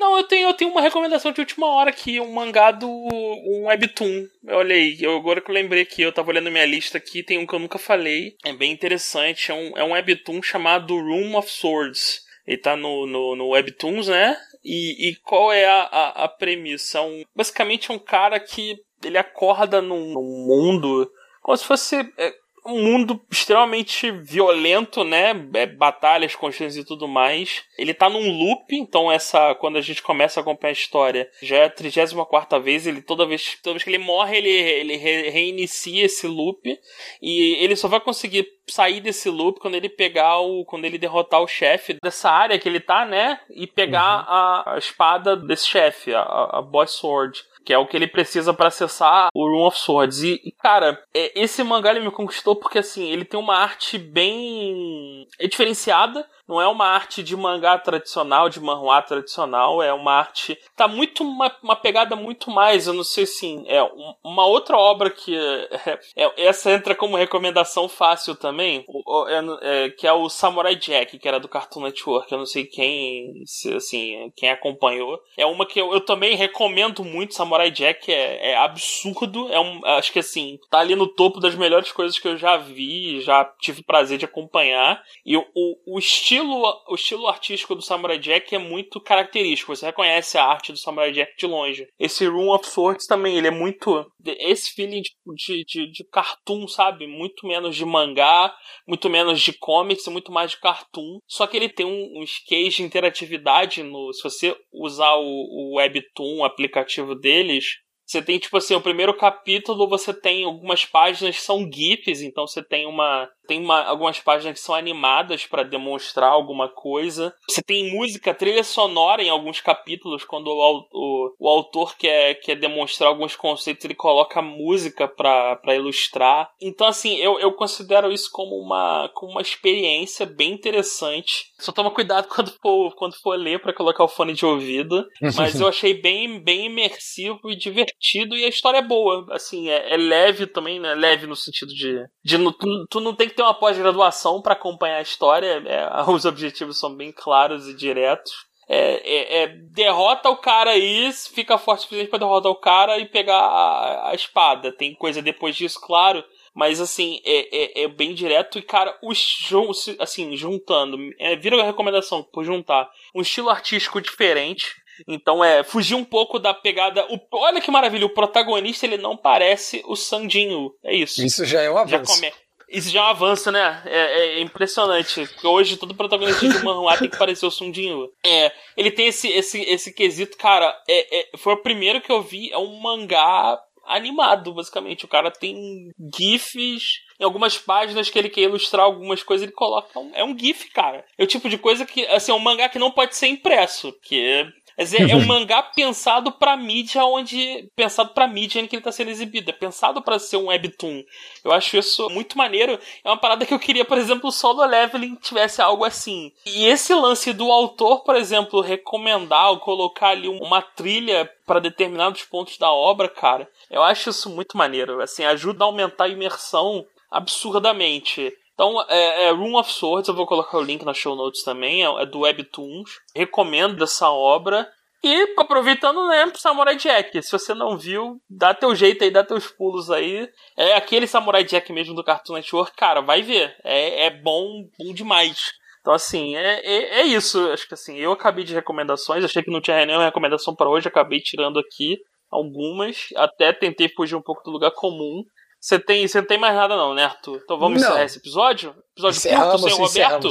[0.00, 3.66] Não, eu tenho, eu tenho uma recomendação de última hora aqui, um mangá do um
[3.66, 4.26] webtoon.
[4.48, 7.38] Olha aí, eu, agora que eu lembrei que eu tava olhando minha lista aqui, tem
[7.38, 8.36] um que eu nunca falei.
[8.42, 12.22] É bem interessante, é um, é um webtoon chamado Room of Swords.
[12.46, 14.36] Ele tá no, no, no Webtoons, né?
[14.64, 17.00] E, e qual é a, a, a premissa?
[17.02, 21.10] Um, basicamente é um cara que ele acorda num, num mundo
[21.42, 22.34] como se fosse é,
[22.64, 25.30] um mundo extremamente violento, né?
[25.54, 27.64] É, batalhas constantes e tudo mais.
[27.76, 31.56] Ele tá num loop, então essa quando a gente começa a acompanhar a história, já
[31.56, 35.30] é a 34 vez, ele toda vez, toda vez que ele morre, ele, ele re,
[35.30, 36.78] reinicia esse loop
[37.20, 41.42] e ele só vai conseguir sair desse loop quando ele pegar o quando ele derrotar
[41.42, 43.40] o chefe dessa área que ele tá, né?
[43.50, 44.26] E pegar uhum.
[44.28, 48.52] a, a, espada desse chefe, a, a Boss Sword que é o que ele precisa
[48.52, 50.22] para acessar o Room of Swords.
[50.22, 53.98] E, e, cara, é, esse mangá ele me conquistou porque, assim, ele tem uma arte
[53.98, 60.12] bem é diferenciada, não é uma arte de mangá tradicional, de manhua tradicional, é uma
[60.12, 60.58] arte.
[60.76, 61.22] Tá muito.
[61.22, 63.64] Uma, uma pegada muito mais, eu não sei assim.
[63.66, 63.82] É
[64.24, 65.32] uma outra obra que.
[66.14, 68.84] É, é, essa entra como recomendação fácil também,
[69.28, 72.30] é, é, que é o Samurai Jack, que era do Cartoon Network.
[72.30, 73.42] Eu não sei quem.
[73.46, 75.20] Se, assim, quem acompanhou.
[75.36, 77.34] É uma que eu, eu também recomendo muito.
[77.34, 79.52] Samurai Jack é, é absurdo.
[79.52, 82.56] É um, acho que assim, tá ali no topo das melhores coisas que eu já
[82.56, 85.02] vi, já tive prazer de acompanhar.
[85.24, 89.74] E o, o, o estilo estilo, o estilo artístico do Samurai Jack é muito característico.
[89.74, 91.86] Você reconhece a arte do Samurai Jack de longe.
[91.98, 94.06] Esse Room of Swords também, ele é muito.
[94.24, 97.06] Esse feeling de, de, de, cartoon, sabe?
[97.06, 98.54] Muito menos de mangá,
[98.86, 101.18] muito menos de comics, muito mais de cartoon.
[101.26, 104.12] Só que ele tem um, um skate de interatividade no.
[104.12, 107.76] Se você usar o, o Webtoon, o aplicativo deles,
[108.06, 112.46] Você tem, tipo assim, o primeiro capítulo você tem algumas páginas que são GIFs, então
[112.46, 113.28] você tem uma.
[113.48, 117.34] Tem uma, algumas páginas que são animadas para demonstrar alguma coisa.
[117.48, 122.54] Você tem música, trilha sonora em alguns capítulos, quando o, o, o autor quer, quer
[122.54, 126.52] demonstrar alguns conceitos, ele coloca música para ilustrar.
[126.60, 131.46] Então, assim, eu, eu considero isso como uma, como uma experiência bem interessante.
[131.58, 135.04] Só toma cuidado quando for, quando for ler para colocar o fone de ouvido.
[135.36, 139.26] Mas eu achei bem, bem imersivo e divertido divertido e a história é boa.
[139.30, 140.94] Assim, é, é leve também, né?
[140.94, 142.04] Leve no sentido de.
[142.24, 145.62] de tu, tu não tem que ter uma pós-graduação para acompanhar a história.
[145.66, 148.32] É, os objetivos são bem claros e diretos.
[148.68, 152.98] É, é, é, derrota o cara aí, fica forte o suficiente pra derrotar o cara
[152.98, 154.72] e pegar a, a espada.
[154.72, 156.24] Tem coisa depois disso, claro.
[156.54, 159.50] Mas assim, é, é, é, bem direto e, cara, os
[159.98, 165.94] assim, juntando, é, vira a recomendação por juntar um estilo artístico diferente, então é fugir
[165.94, 167.04] um pouco da pegada.
[167.06, 170.72] O, olha que maravilha, o protagonista ele não parece o Sandinho.
[170.84, 171.24] É isso.
[171.24, 172.14] Isso já é um avanço.
[172.14, 172.42] Já come...
[172.72, 173.82] Isso já é um avanço, né?
[173.84, 175.26] É, é impressionante.
[175.26, 178.08] Porque hoje todo protagonista de manhua tem que parecer o Sundinho.
[178.24, 180.74] É, ele tem esse, esse, esse quesito, cara.
[180.88, 185.04] É, é, foi o primeiro que eu vi, é um mangá animado, basicamente.
[185.04, 189.98] O cara tem GIFs em algumas páginas que ele quer ilustrar algumas coisas, ele coloca.
[189.98, 191.04] Um, é um GIF, cara.
[191.18, 193.92] É o tipo de coisa que, assim, é um mangá que não pode ser impresso.
[194.02, 194.46] Que
[194.76, 197.68] mas é, é um mangá pensado pra mídia onde.
[197.76, 199.50] Pensado pra mídia em que ele tá sendo exibido.
[199.50, 201.02] É pensado para ser um webtoon.
[201.44, 202.78] Eu acho isso muito maneiro.
[203.04, 206.32] É uma parada que eu queria, por exemplo, o Solo Leveling tivesse algo assim.
[206.46, 212.22] E esse lance do autor, por exemplo, recomendar ou colocar ali uma trilha para determinados
[212.22, 215.00] pontos da obra, cara, eu acho isso muito maneiro.
[215.00, 218.32] Assim, ajuda a aumentar a imersão absurdamente.
[218.54, 221.84] Então, é, é Room of Swords, eu vou colocar o link na show notes também,
[221.84, 222.90] é, é do Webtoons.
[223.14, 224.68] Recomendo essa obra.
[225.04, 227.20] E aproveitando, né, Samurai Jack.
[227.22, 230.28] Se você não viu, dá teu jeito aí, dá teus pulos aí.
[230.56, 233.56] É aquele Samurai Jack mesmo do Cartoon Network, cara, vai ver.
[233.64, 235.52] É, é bom, bom demais.
[235.80, 237.50] Então, assim, é, é, é, isso.
[237.50, 239.24] Acho que assim, eu acabei de recomendações.
[239.24, 241.98] Achei que não tinha nenhuma recomendação para hoje, acabei tirando aqui
[242.30, 243.08] algumas.
[243.16, 245.24] Até tentei fugir um pouco do lugar comum.
[245.62, 247.40] Você tem, você não tem mais nada não, né, Arthur?
[247.44, 247.88] Então vamos não.
[247.88, 248.74] encerrar esse episódio?
[248.94, 250.28] Episódio encerramos, curto, sem Roberto?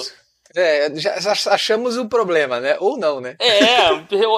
[0.54, 2.76] É, já achamos o problema, né?
[2.82, 3.38] Ou não, né?
[3.40, 3.94] É,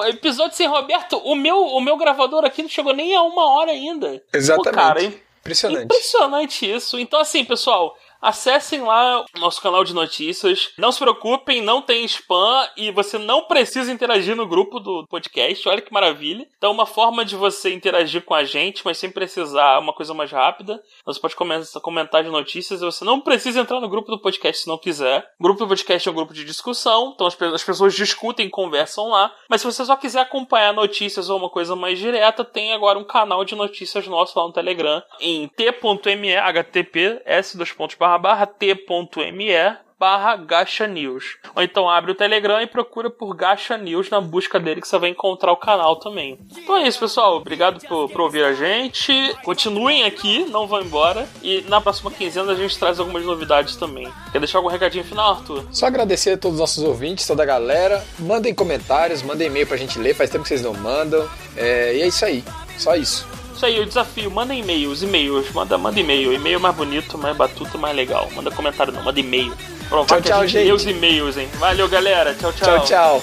[0.08, 3.72] episódio sem Roberto, o meu, o meu gravador aqui não chegou nem a uma hora
[3.72, 4.22] ainda.
[4.32, 4.70] Exatamente.
[4.70, 5.02] Pô, cara,
[5.40, 5.84] Impressionante.
[5.84, 6.98] Impressionante isso.
[6.98, 10.70] Então, assim, pessoal, Acessem lá o nosso canal de notícias.
[10.78, 15.68] Não se preocupem, não tem spam e você não precisa interagir no grupo do podcast.
[15.68, 16.48] Olha que maravilha.
[16.56, 20.32] Então, uma forma de você interagir com a gente, mas sem precisar uma coisa mais
[20.32, 20.82] rápida.
[21.04, 21.36] Você pode
[21.82, 25.30] comentar de notícias e você não precisa entrar no grupo do podcast se não quiser.
[25.38, 29.34] O grupo do podcast é um grupo de discussão, então as pessoas discutem conversam lá.
[29.50, 33.04] Mas se você só quiser acompanhar notícias ou uma coisa mais direta, tem agora um
[33.04, 37.54] canal de notícias nosso lá no Telegram em t.me https
[37.98, 38.13] barra
[38.58, 41.38] t.me barra Gacha News.
[41.54, 44.98] Ou então abre o Telegram e procura por Gacha News na busca dele que você
[44.98, 46.38] vai encontrar o canal também.
[46.58, 47.36] Então é isso, pessoal.
[47.36, 49.12] Obrigado por, por ouvir a gente.
[49.42, 51.26] Continuem aqui, não vão embora.
[51.42, 54.12] E na próxima quinzena a gente traz algumas novidades também.
[54.30, 55.64] Quer deixar algum recadinho final, Arthur?
[55.72, 58.04] Só agradecer a todos os nossos ouvintes, toda a galera.
[58.18, 60.14] Mandem comentários, mandem e-mail pra gente ler.
[60.14, 61.26] Faz tempo que vocês não mandam.
[61.56, 62.44] É, e é isso aí.
[62.76, 63.33] Só isso.
[63.64, 64.30] Isso aí, o desafio.
[64.30, 65.50] Manda e-mails, e-mails.
[65.54, 66.34] Manda, manda e-mail.
[66.34, 68.28] E-mail mais bonito, mais batuta, mais legal.
[68.36, 69.54] Manda comentário não, manda e-mail.
[69.88, 70.72] Provar tchau, que tchau, a gente, gente.
[70.72, 71.48] os e-mails, hein?
[71.54, 72.34] Valeu, galera.
[72.34, 72.84] Tchau, tchau.
[72.84, 73.22] Tchau,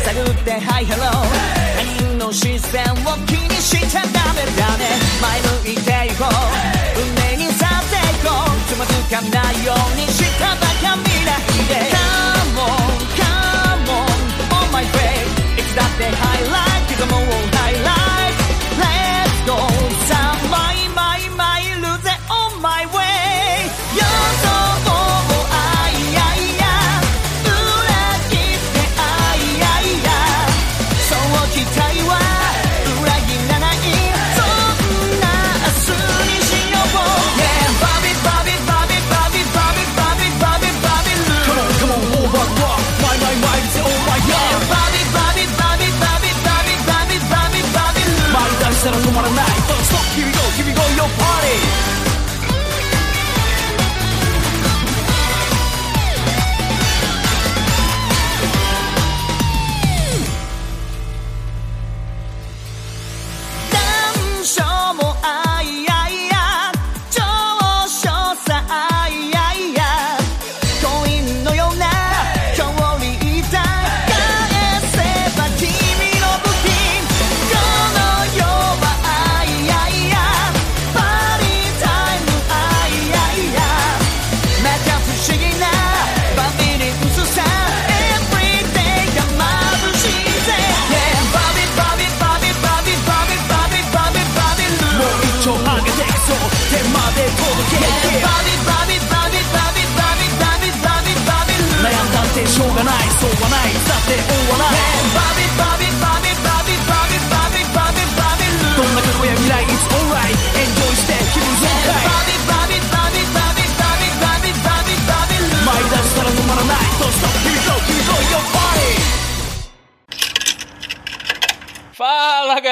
[0.07, 1.26] 探ってハイハロー
[1.74, 4.86] 他人の視線を気にしちゃダメだね。
[5.18, 6.30] 前向いていこう。
[6.94, 7.02] 運
[7.34, 8.54] 命にさっていこう。
[8.70, 10.07] つまずかないように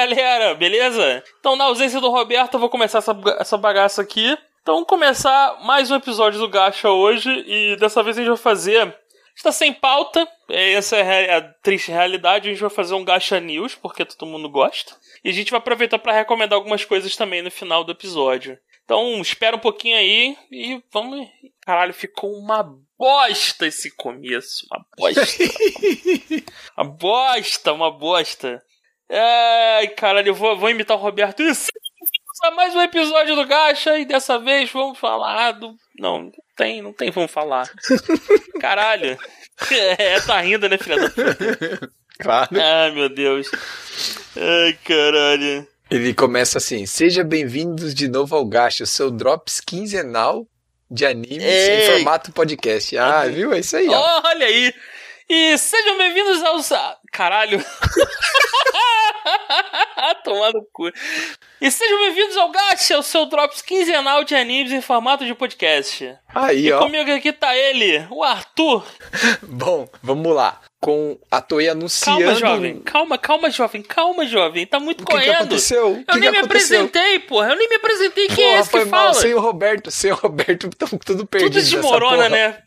[0.05, 1.23] galera, beleza?
[1.39, 4.37] Então, na ausência do Roberto, eu vou começar essa, essa bagaça aqui.
[4.61, 8.37] Então, vamos começar mais um episódio do Gacha hoje e dessa vez a gente vai
[8.37, 8.95] fazer.
[9.35, 12.47] Está sem pauta, é, essa é a triste realidade.
[12.47, 14.95] A gente vai fazer um Gacha News, porque todo mundo gosta.
[15.23, 18.57] E a gente vai aproveitar para recomendar algumas coisas também no final do episódio.
[18.83, 21.27] Então, espera um pouquinho aí e vamos.
[21.61, 22.63] Caralho, ficou uma
[22.97, 24.67] bosta esse começo.
[24.71, 25.43] Uma bosta.
[26.77, 28.63] uma bosta, uma bosta.
[29.09, 31.41] Ai, caralho, eu vou, vou imitar o Roberto.
[31.43, 31.69] Isso!
[32.55, 35.75] Mais um episódio do Gacha e dessa vez vamos falar do.
[35.97, 37.67] Não, não tem, não tem, vamos falar.
[38.61, 39.17] Caralho.
[39.97, 41.91] É, tá rindo, né, filha da puta?
[42.17, 42.49] Claro.
[42.57, 43.51] Ai, meu Deus.
[44.37, 45.67] Ai, caralho.
[45.91, 50.47] Ele começa assim: Seja bem-vindos de novo ao Gacha, o seu Drops quinzenal
[50.89, 51.83] de animes Ei.
[51.83, 52.97] em formato podcast.
[52.97, 53.51] Ah, viu?
[53.51, 54.21] É isso aí, ó.
[54.23, 54.73] Olha aí.
[55.27, 56.69] E sejam bem-vindos aos.
[57.11, 57.59] Caralho.
[60.23, 60.89] Tomar no cu.
[61.61, 66.15] E sejam bem-vindos ao Gacha, o seu Drops quinzenal de animes em formato de podcast.
[66.33, 66.79] Aí, E ó.
[66.79, 68.85] comigo aqui tá ele, o Arthur.
[69.43, 70.59] Bom, vamos lá.
[70.81, 72.19] Com a Toei anunciando.
[72.21, 72.79] Calma, jovem.
[72.81, 73.81] Calma, calma, jovem.
[73.81, 74.67] Calma, jovem.
[74.67, 75.35] Tá muito O que, que correndo.
[75.37, 75.87] aconteceu?
[75.93, 76.81] O Eu que nem que me aconteceu?
[76.85, 77.49] apresentei, porra.
[77.49, 78.27] Eu nem me apresentei.
[78.27, 78.99] Quem é Porra, esse foi que mal.
[79.01, 79.13] fala?
[79.15, 81.51] Sem o Roberto, sem o Roberto, tão tudo perdido.
[81.53, 82.59] Tudo desmorona, né?